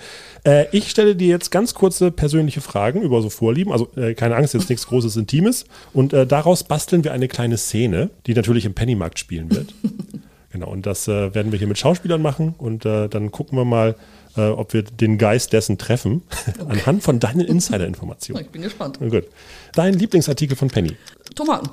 Äh, 0.46 0.66
ich 0.72 0.90
stelle 0.90 1.16
dir 1.16 1.28
jetzt 1.28 1.52
ganz 1.52 1.74
kurze 1.74 2.12
persönliche 2.12 2.62
Fragen 2.62 3.02
über 3.02 3.22
so 3.22 3.30
Vorlieben. 3.30 3.74
Also 3.74 3.90
äh, 3.98 4.14
keine 4.14 4.36
Angst, 4.38 4.54
jetzt 4.54 4.70
nichts 4.70 4.88
Großes 4.88 5.18
Intimes. 5.18 5.66
Und 5.94 6.14
äh, 6.14 6.26
daraus 6.26 6.64
basteln 6.64 7.04
wir 7.04 7.12
eine 7.12 7.28
kleine 7.28 7.58
Szene, 7.58 8.10
die 8.26 8.34
natürlich 8.34 8.66
im 8.66 8.74
Pennymarkt 8.74 9.20
spielen 9.20 9.52
wird. 9.52 9.74
genau, 10.52 10.70
und 10.70 10.86
das 10.86 11.10
äh, 11.10 11.36
werden 11.36 11.52
wir 11.52 11.60
hier 11.60 11.68
mit 11.68 11.78
Schauspielern 11.78 12.22
machen. 12.22 12.56
Und 12.58 12.86
dann 12.86 13.32
gucken 13.32 13.58
wir 13.58 13.66
mal, 13.66 13.96
äh, 14.38 14.50
ob 14.50 14.74
wir 14.74 14.84
den 14.84 15.18
Geist 15.18 15.54
dessen 15.54 15.78
treffen, 15.78 16.24
okay. 16.48 16.66
anhand 16.70 17.04
von 17.04 17.20
deinen 17.20 17.42
Insider-Informationen. 17.42 18.42
Ich 18.42 18.50
bin 18.50 18.62
gespannt. 18.62 18.98
Na 19.00 19.10
gut. 19.10 19.26
Dein 19.74 19.94
Lieblingsartikel 19.94 20.56
von 20.56 20.70
Penny? 20.70 20.96
Tomaten. 21.36 21.70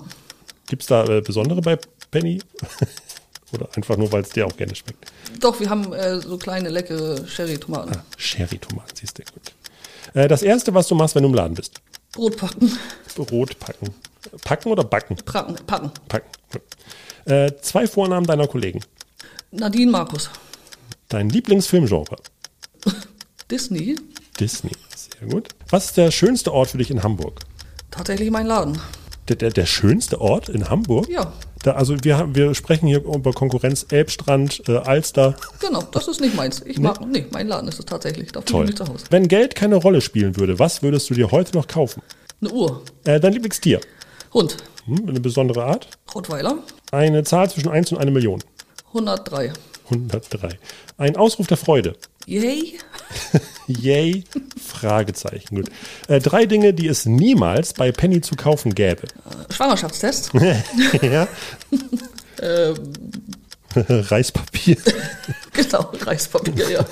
Gibt 0.69 0.83
es 0.83 0.89
da 0.89 1.05
äh, 1.05 1.21
besondere 1.21 1.61
bei 1.61 1.79
Penny? 2.11 2.41
Oder 3.53 3.69
einfach 3.77 3.97
nur, 3.99 4.11
weil 4.13 4.23
es 4.23 4.31
dir 4.31 4.47
auch 4.47 4.57
gerne 4.57 4.75
schmeckt? 4.75 5.13
Doch, 5.41 5.61
wir 5.61 5.69
haben 5.69 5.93
äh, 5.93 6.19
so 6.21 6.39
kleine, 6.39 6.71
leckere 6.71 7.27
Sherry-Tomaten. 7.27 7.93
Ah, 7.95 8.05
Sherry-Tomaten, 8.17 8.97
siehst 8.99 9.19
du, 9.19 9.23
gut. 9.25 9.53
Äh, 10.15 10.29
das 10.29 10.43
erste, 10.43 10.73
was 10.73 10.89
du 10.89 10.95
machst, 10.95 11.15
wenn 11.15 11.23
du 11.23 11.29
im 11.29 11.35
Laden 11.35 11.55
bist? 11.55 11.81
Brot 12.13 12.37
packen. 12.39 12.79
Brot 13.15 13.59
packen. 13.59 13.95
Packen 14.45 14.71
oder 14.71 14.85
backen? 14.85 15.17
Packen. 15.17 15.57
Packen. 15.67 15.91
packen. 16.09 16.29
Äh, 17.25 17.53
zwei 17.61 17.87
Vornamen 17.87 18.27
deiner 18.27 18.47
Kollegen. 18.47 18.81
Nadine 19.51 19.91
Markus. 19.91 20.31
Dein 21.09 21.29
Lieblingsfilmgenre? 21.29 22.17
Disney. 23.57 23.97
Disney, 24.41 24.73
sehr 24.97 25.29
gut. 25.29 25.51
Was 25.69 25.85
ist 25.85 25.97
der 25.99 26.11
schönste 26.11 26.53
Ort 26.55 26.71
für 26.71 26.79
dich 26.79 26.91
in 26.91 27.03
Hamburg? 27.03 27.41
Tatsächlich 27.91 28.31
mein 28.31 28.47
Laden. 28.47 28.79
Der, 29.29 29.37
der, 29.37 29.51
der 29.51 29.67
schönste 29.67 30.23
Ort 30.23 30.49
in 30.49 30.71
Hamburg? 30.71 31.07
Ja. 31.11 31.35
Da, 31.63 31.73
also 31.73 31.95
wir, 32.03 32.17
haben- 32.17 32.35
wir 32.35 32.55
sprechen 32.55 32.87
hier 32.89 33.05
über 33.05 33.33
Konkurrenz 33.35 33.85
Elbstrand, 33.91 34.63
äh, 34.69 34.79
Alster. 34.79 35.37
Genau, 35.61 35.83
das 35.83 36.09
ist 36.09 36.21
nicht 36.23 36.35
meins. 36.35 36.63
Ich 36.65 36.79
mag, 36.79 37.07
nee, 37.07 37.27
mein 37.31 37.47
Laden 37.47 37.69
ist 37.69 37.79
es 37.79 37.85
tatsächlich. 37.85 38.33
Da 38.33 38.41
fühle 38.41 38.51
Toll. 38.53 38.65
ich 38.65 38.71
mich 38.71 38.79
zu 38.79 38.89
Hause. 38.93 39.05
Wenn 39.11 39.29
Geld 39.29 39.55
keine 39.55 39.77
Rolle 39.77 40.01
spielen 40.01 40.37
würde, 40.39 40.59
was 40.59 40.83
würdest 40.83 41.11
du 41.11 41.15
dir 41.15 41.31
heute 41.31 41.55
noch 41.55 41.67
kaufen? 41.69 42.03
Eine 42.41 42.51
Uhr. 42.53 42.83
Äh, 43.05 43.21
dein 43.21 43.35
Lieblingstier? 43.35 43.81
Hund. 44.33 44.57
Hm, 44.87 45.09
eine 45.11 45.21
besondere 45.21 45.65
Art? 45.65 45.89
Rottweiler. 46.15 46.57
Eine 46.91 47.23
Zahl 47.23 47.51
zwischen 47.51 47.69
1 47.69 47.93
und 47.93 47.99
1 47.99 48.11
Million. 48.11 48.43
103. 48.89 49.53
103. 49.93 50.59
Ein 50.97 51.17
Ausruf 51.17 51.47
der 51.47 51.57
Freude. 51.57 51.97
Yay. 52.27 52.79
Yay? 53.67 54.25
Fragezeichen. 54.61 55.57
Gut. 55.57 55.71
Äh, 56.09 56.21
drei 56.21 56.47
Dinge, 56.47 56.75
die 56.75 56.87
es 56.87 57.07
niemals 57.07 57.73
bei 57.75 57.93
Penny 57.93 58.21
zu 58.21 58.37
kaufen 58.37 58.75
gäbe. 58.75 59.03
Schwangerschaftstest. 59.51 60.33
ja. 61.03 61.29
ähm, 62.41 62.93
Reispapier. 63.75 64.77
genau, 65.53 65.91
Reispapier, 66.01 66.71
ja. 66.71 66.87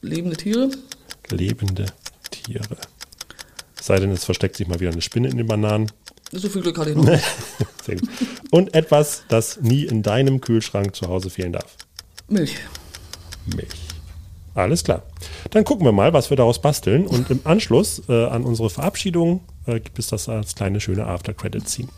Lebende 0.00 0.36
Tiere. 0.36 0.70
Lebende 1.28 1.86
Tiere. 2.30 2.76
Es 3.78 3.86
sei 3.86 3.98
denn, 3.98 4.10
es 4.10 4.24
versteckt 4.24 4.56
sich 4.56 4.66
mal 4.66 4.80
wieder 4.80 4.90
eine 4.90 5.02
Spinne 5.02 5.28
in 5.28 5.36
den 5.36 5.46
Bananen. 5.46 5.90
So 6.32 6.48
viel 6.48 6.62
Glück 6.62 6.78
hatte 6.78 6.90
ich 6.90 6.96
noch 6.96 7.04
nicht. 7.04 7.24
Sehr 7.84 7.96
gut. 7.96 8.08
Und 8.50 8.74
etwas, 8.74 9.24
das 9.28 9.60
nie 9.60 9.84
in 9.84 10.02
deinem 10.02 10.40
Kühlschrank 10.40 10.94
zu 10.94 11.08
Hause 11.08 11.30
fehlen 11.30 11.52
darf. 11.52 11.76
Milch. 12.28 12.56
Milch. 13.46 13.68
Alles 14.54 14.84
klar. 14.84 15.02
Dann 15.50 15.64
gucken 15.64 15.84
wir 15.84 15.92
mal, 15.92 16.12
was 16.12 16.30
wir 16.30 16.36
daraus 16.36 16.60
basteln. 16.60 17.06
Und 17.06 17.30
im 17.30 17.40
Anschluss 17.44 18.02
äh, 18.08 18.26
an 18.26 18.44
unsere 18.44 18.70
Verabschiedung 18.70 19.40
äh, 19.66 19.80
gibt 19.80 19.98
es 19.98 20.08
das 20.08 20.28
als 20.28 20.54
kleine 20.54 20.80
schöne 20.80 21.06
After-Credit-Scene. 21.06 21.88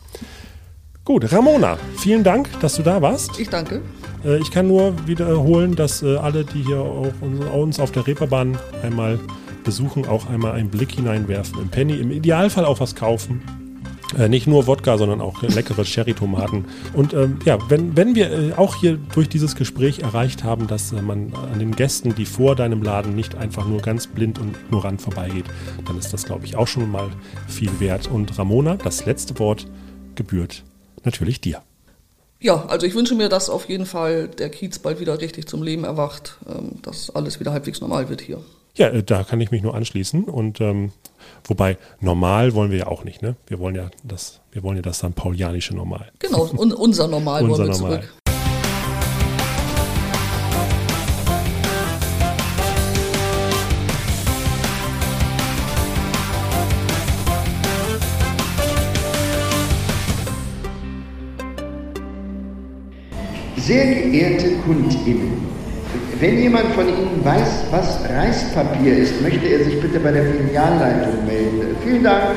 Gut, 1.04 1.32
Ramona, 1.32 1.78
vielen 1.98 2.22
Dank, 2.22 2.48
dass 2.60 2.76
du 2.76 2.82
da 2.82 3.02
warst. 3.02 3.38
Ich 3.38 3.48
danke. 3.48 3.82
Äh, 4.24 4.38
ich 4.38 4.50
kann 4.50 4.68
nur 4.68 5.06
wiederholen, 5.06 5.74
dass 5.74 6.02
äh, 6.02 6.16
alle, 6.16 6.44
die 6.44 6.62
hier 6.62 6.80
auch 6.80 7.12
uns, 7.20 7.44
uns 7.44 7.80
auf 7.80 7.90
der 7.90 8.06
Reeperbahn 8.06 8.56
einmal 8.82 9.18
besuchen, 9.64 10.06
auch 10.06 10.28
einmal 10.28 10.52
einen 10.52 10.70
Blick 10.70 10.92
hineinwerfen 10.92 11.60
im 11.60 11.68
Penny. 11.68 11.94
Im 11.94 12.10
Idealfall 12.10 12.64
auch 12.64 12.80
was 12.80 12.94
kaufen. 12.94 13.61
Äh, 14.18 14.28
nicht 14.28 14.46
nur 14.46 14.66
Wodka, 14.66 14.98
sondern 14.98 15.20
auch 15.20 15.42
leckere 15.42 15.84
Cherry-Tomaten. 15.84 16.66
Und 16.92 17.14
ähm, 17.14 17.38
ja, 17.44 17.58
wenn, 17.68 17.96
wenn 17.96 18.14
wir 18.14 18.30
äh, 18.30 18.52
auch 18.54 18.76
hier 18.76 18.98
durch 19.14 19.28
dieses 19.28 19.56
Gespräch 19.56 20.00
erreicht 20.00 20.44
haben, 20.44 20.66
dass 20.66 20.92
äh, 20.92 21.00
man 21.00 21.32
an 21.34 21.58
den 21.58 21.74
Gästen, 21.74 22.14
die 22.14 22.26
vor 22.26 22.56
deinem 22.56 22.82
Laden 22.82 23.14
nicht 23.14 23.34
einfach 23.36 23.66
nur 23.66 23.80
ganz 23.80 24.06
blind 24.06 24.38
und 24.38 24.56
ignorant 24.66 25.00
vorbeigeht, 25.00 25.46
dann 25.86 25.98
ist 25.98 26.12
das, 26.12 26.24
glaube 26.24 26.44
ich, 26.44 26.56
auch 26.56 26.66
schon 26.66 26.90
mal 26.90 27.08
viel 27.48 27.70
wert. 27.80 28.08
Und 28.08 28.38
Ramona, 28.38 28.76
das 28.76 29.06
letzte 29.06 29.38
Wort 29.38 29.66
gebührt 30.14 30.62
natürlich 31.04 31.40
dir. 31.40 31.62
Ja, 32.40 32.66
also 32.66 32.86
ich 32.86 32.94
wünsche 32.94 33.14
mir, 33.14 33.28
dass 33.28 33.48
auf 33.48 33.68
jeden 33.68 33.86
Fall 33.86 34.28
der 34.28 34.50
Kiez 34.50 34.80
bald 34.80 34.98
wieder 34.98 35.20
richtig 35.20 35.46
zum 35.46 35.62
Leben 35.62 35.84
erwacht, 35.84 36.38
ähm, 36.48 36.82
dass 36.82 37.10
alles 37.10 37.38
wieder 37.38 37.52
halbwegs 37.52 37.80
normal 37.80 38.08
wird 38.08 38.20
hier. 38.20 38.40
Ja, 38.74 38.88
äh, 38.88 39.02
da 39.02 39.22
kann 39.24 39.40
ich 39.40 39.50
mich 39.50 39.62
nur 39.62 39.74
anschließen. 39.74 40.24
Und 40.24 40.60
ähm, 40.60 40.92
wobei 41.44 41.76
normal 42.00 42.54
wollen 42.54 42.70
wir 42.70 42.78
ja 42.78 42.86
auch 42.86 43.04
nicht, 43.04 43.22
ne? 43.22 43.36
Wir 43.46 43.58
wollen 43.58 43.74
ja 43.74 43.90
das, 44.02 44.40
wir 44.52 44.62
wollen 44.62 44.76
ja 44.76 44.82
das 44.82 44.98
St. 44.98 45.14
Paulianische 45.14 45.74
Normal. 45.74 46.10
Genau, 46.18 46.44
un 46.56 46.72
unser 46.72 47.08
Normal 47.08 47.42
Unser 47.44 47.58
wollen 47.64 47.68
wir 47.68 47.78
Normal. 47.78 48.00
zurück. 48.00 48.12
Sehr 63.56 63.84
geehrte 64.10 64.56
KundInnen, 64.64 65.32
wenn 66.22 66.38
jemand 66.38 66.72
von 66.74 66.88
Ihnen 66.88 67.24
weiß, 67.24 67.64
was 67.72 67.98
Reispapier 68.08 68.96
ist, 68.96 69.20
möchte 69.20 69.44
er 69.44 69.64
sich 69.64 69.80
bitte 69.80 69.98
bei 69.98 70.12
der 70.12 70.24
Filialleitung 70.24 71.26
melden. 71.26 71.76
Vielen 71.82 72.04
Dank. 72.04 72.36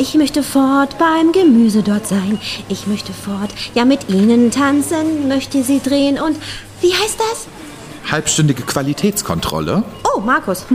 Ich 0.00 0.14
möchte 0.14 0.44
fort 0.44 0.96
beim 0.96 1.32
Gemüse 1.32 1.82
dort 1.82 2.06
sein. 2.06 2.38
Ich 2.68 2.86
möchte 2.86 3.12
fort, 3.12 3.52
ja 3.74 3.84
mit 3.84 4.08
ihnen 4.08 4.52
tanzen, 4.52 5.26
möchte 5.26 5.64
sie 5.64 5.80
drehen 5.80 6.20
und 6.20 6.36
wie 6.80 6.94
heißt 6.94 7.18
das? 7.18 7.48
Halbstündige 8.10 8.62
Qualitätskontrolle? 8.62 9.82
Oh, 10.04 10.20
Markus. 10.20 10.66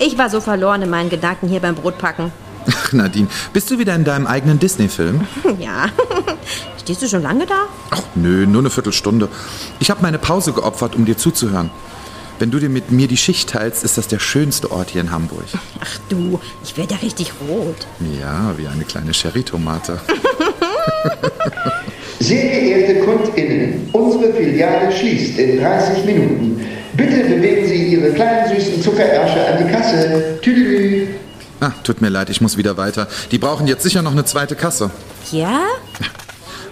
Ich 0.00 0.18
war 0.18 0.30
so 0.30 0.40
verloren 0.40 0.82
in 0.82 0.90
meinen 0.90 1.10
Gedanken 1.10 1.48
hier 1.48 1.60
beim 1.60 1.76
Brotpacken. 1.76 2.32
Ach, 2.68 2.92
Nadine, 2.92 3.28
bist 3.52 3.70
du 3.70 3.78
wieder 3.78 3.94
in 3.94 4.02
deinem 4.02 4.26
eigenen 4.26 4.58
Disney-Film? 4.58 5.26
Ja. 5.60 5.86
Stehst 6.80 7.02
du 7.02 7.08
schon 7.08 7.22
lange 7.22 7.46
da? 7.46 7.66
Ach, 7.90 8.02
nö, 8.16 8.46
nur 8.46 8.62
eine 8.62 8.70
Viertelstunde. 8.70 9.28
Ich 9.78 9.90
habe 9.90 10.02
meine 10.02 10.18
Pause 10.18 10.52
geopfert, 10.52 10.96
um 10.96 11.04
dir 11.04 11.16
zuzuhören. 11.16 11.70
Wenn 12.38 12.50
du 12.50 12.58
dir 12.58 12.68
mit 12.68 12.90
mir 12.90 13.08
die 13.08 13.16
Schicht 13.16 13.48
teilst, 13.50 13.82
ist 13.82 13.96
das 13.96 14.08
der 14.08 14.18
schönste 14.18 14.70
Ort 14.70 14.90
hier 14.90 15.00
in 15.00 15.10
Hamburg. 15.10 15.44
Ach 15.80 15.98
du, 16.10 16.38
ich 16.62 16.76
werde 16.76 16.94
ja 16.94 17.00
richtig 17.00 17.32
rot. 17.48 17.86
Ja, 18.20 18.52
wie 18.58 18.66
eine 18.66 18.84
kleine 18.84 19.14
Sherry-Tomate. 19.14 19.98
Sehr 22.20 22.60
geehrte 22.60 23.00
KundInnen, 23.00 23.88
unsere 23.92 24.32
Filiale 24.34 24.92
schließt 24.92 25.38
in 25.38 25.60
30 25.60 26.04
Minuten. 26.04 26.66
Bitte 26.94 27.24
bewegen 27.24 27.66
Sie 27.66 27.94
Ihre 27.94 28.12
kleinen 28.12 28.54
süßen 28.54 28.82
Zuckerärsche 28.82 29.46
an 29.46 29.66
die 29.66 29.72
Kasse. 29.72 30.38
Tüdelü. 30.42 31.06
Ah, 31.60 31.70
tut 31.84 32.02
mir 32.02 32.08
leid, 32.10 32.28
ich 32.28 32.40
muss 32.40 32.56
wieder 32.58 32.76
weiter. 32.76 33.08
Die 33.30 33.38
brauchen 33.38 33.66
jetzt 33.66 33.82
sicher 33.82 34.02
noch 34.02 34.12
eine 34.12 34.24
zweite 34.24 34.56
Kasse. 34.56 34.90
Ja? 35.30 35.60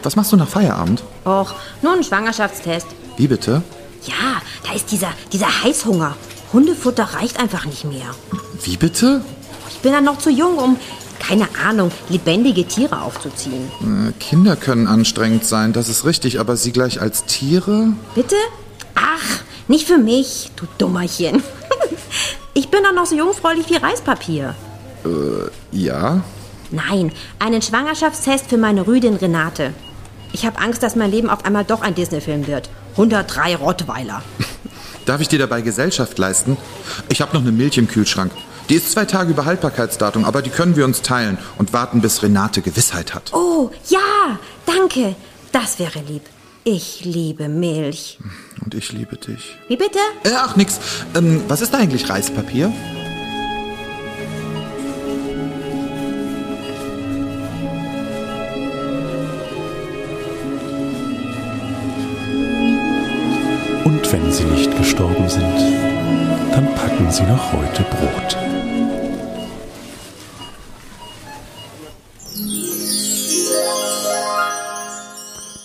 Was 0.03 0.17
machst 0.17 0.33
du 0.33 0.37
nach 0.37 0.49
Feierabend? 0.49 1.03
Och, 1.25 1.55
nur 1.83 1.95
ein 1.95 2.05
Schwangerschaftstest. 2.05 2.87
Wie 3.17 3.29
bitte? 3.29 3.63
Ja, 4.07 4.43
ist 4.75 4.91
dieser, 4.91 5.13
dieser 5.33 5.63
Heißhunger. 5.63 6.17
Hundefutter 6.53 7.05
reicht 7.15 7.41
einfach 7.41 7.65
nicht 7.67 7.85
mehr. 7.85 8.15
Wie 8.63 8.77
bitte? 8.77 9.25
Ich 9.69 9.79
bin 9.79 9.93
dann 9.93 10.05
noch 10.05 10.19
zu 10.19 10.31
jung, 10.31 10.57
um, 10.59 10.77
keine 11.19 11.49
Ahnung, 11.67 11.91
lebendige 12.09 12.65
Tiere 12.67 13.03
aufzuziehen. 13.03 13.71
Äh, 13.81 14.13
Kinder 14.21 14.57
können 14.57 14.87
anstrengend 14.87 15.45
sein, 15.45 15.73
das 15.73 15.89
ist 15.89 16.05
richtig, 16.05 16.39
aber 16.41 16.57
sie 16.57 16.73
gleich 16.73 17.01
als 17.01 17.25
Tiere? 17.25 17.93
Bitte? 18.15 18.37
Ach, 18.95 19.43
nicht 19.69 19.87
für 19.87 19.99
mich, 19.99 20.51
du 20.57 20.67
Dummerchen. 20.79 21.43
Ich 22.57 22.69
bin 22.69 22.85
doch 22.85 22.93
noch 22.93 23.07
so 23.07 23.17
jungfräulich 23.17 23.69
wie 23.69 23.75
Reispapier. 23.75 24.55
Äh, 25.05 25.77
ja. 25.77 26.23
Nein, 26.71 27.11
einen 27.41 27.61
Schwangerschaftstest 27.61 28.47
für 28.47 28.59
meine 28.59 28.87
Rüdin 28.87 29.17
Renate. 29.17 29.75
Ich 30.33 30.47
habe 30.47 30.61
Angst, 30.61 30.83
dass 30.85 30.95
mein 30.95 31.11
Leben 31.11 31.31
auf 31.31 31.45
einmal 31.45 31.65
doch 31.65 31.83
ein 31.83 31.97
Disney-Film 31.97 32.47
wird. 32.47 32.71
103 32.95 33.57
Rottweiler. 33.57 34.23
Darf 35.07 35.21
ich 35.21 35.29
dir 35.29 35.39
dabei 35.39 35.61
Gesellschaft 35.61 36.19
leisten? 36.19 36.57
Ich 37.09 37.21
habe 37.21 37.35
noch 37.35 37.43
eine 37.43 37.53
Milch 37.53 37.77
im 37.77 37.89
Kühlschrank. 37.89 38.33
Die 38.71 38.77
ist 38.77 38.93
zwei 38.93 39.05
Tage 39.05 39.33
über 39.33 39.45
Haltbarkeitsdatum, 39.45 40.25
aber 40.25 40.41
die 40.41 40.49
können 40.49 40.75
wir 40.77 40.87
uns 40.87 41.03
teilen 41.03 41.37
und 41.59 41.75
warten, 41.75 42.01
bis 42.01 42.23
Renate 42.23 42.63
Gewissheit 42.63 43.15
hat. 43.15 43.33
Oh, 43.35 43.71
ja, 43.89 44.39
danke. 44.65 45.15
Das 45.53 45.79
wäre 45.79 46.01
lieb. 46.01 46.23
Ich 46.65 47.05
liebe 47.05 47.49
Milch. 47.49 48.19
Und 48.65 48.75
ich 48.75 48.91
liebe 48.93 49.17
dich. 49.17 49.59
Wie 49.69 49.77
bitte? 49.77 49.99
Äh, 50.23 50.31
ach, 50.35 50.57
nix. 50.57 50.81
Ähm, 51.15 51.43
was 51.47 51.61
ist 51.61 51.75
da 51.75 51.79
eigentlich 51.79 52.09
Reispapier? 52.09 52.73
Sie 64.35 64.45
nicht 64.45 64.77
gestorben 64.77 65.29
sind, 65.29 65.59
dann 66.53 66.75
packen 66.75 67.11
sie 67.11 67.23
noch 67.23 67.53
heute 67.53 67.83
Brot. 67.85 68.37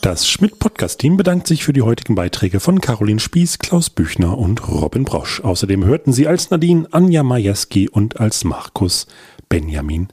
Das 0.01 0.27
Schmidt-Podcast-Team 0.27 1.17
bedankt 1.17 1.47
sich 1.47 1.63
für 1.63 1.73
die 1.73 1.81
heutigen 1.81 2.15
Beiträge 2.15 2.59
von 2.59 2.79
Caroline 2.79 3.19
Spieß, 3.19 3.59
Klaus 3.59 3.89
Büchner 3.89 4.37
und 4.37 4.67
Robin 4.67 5.03
Brosch. 5.03 5.41
Außerdem 5.41 5.83
hörten 5.85 6.13
sie 6.13 6.27
als 6.27 6.51
Nadine 6.51 6.87
Anja 6.91 7.23
Majewski 7.23 7.89
und 7.89 8.19
als 8.19 8.43
Markus 8.43 9.07
Benjamin 9.49 10.09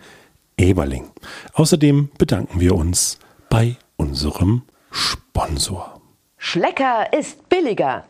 Eberling. 0.56 1.10
Außerdem 1.52 2.10
bedanken 2.18 2.60
wir 2.60 2.74
uns 2.74 3.18
bei 3.50 3.76
unserem 3.96 4.62
Sponsor. 4.90 6.00
Schlecker 6.38 7.12
ist 7.12 7.48
billiger. 7.48 8.04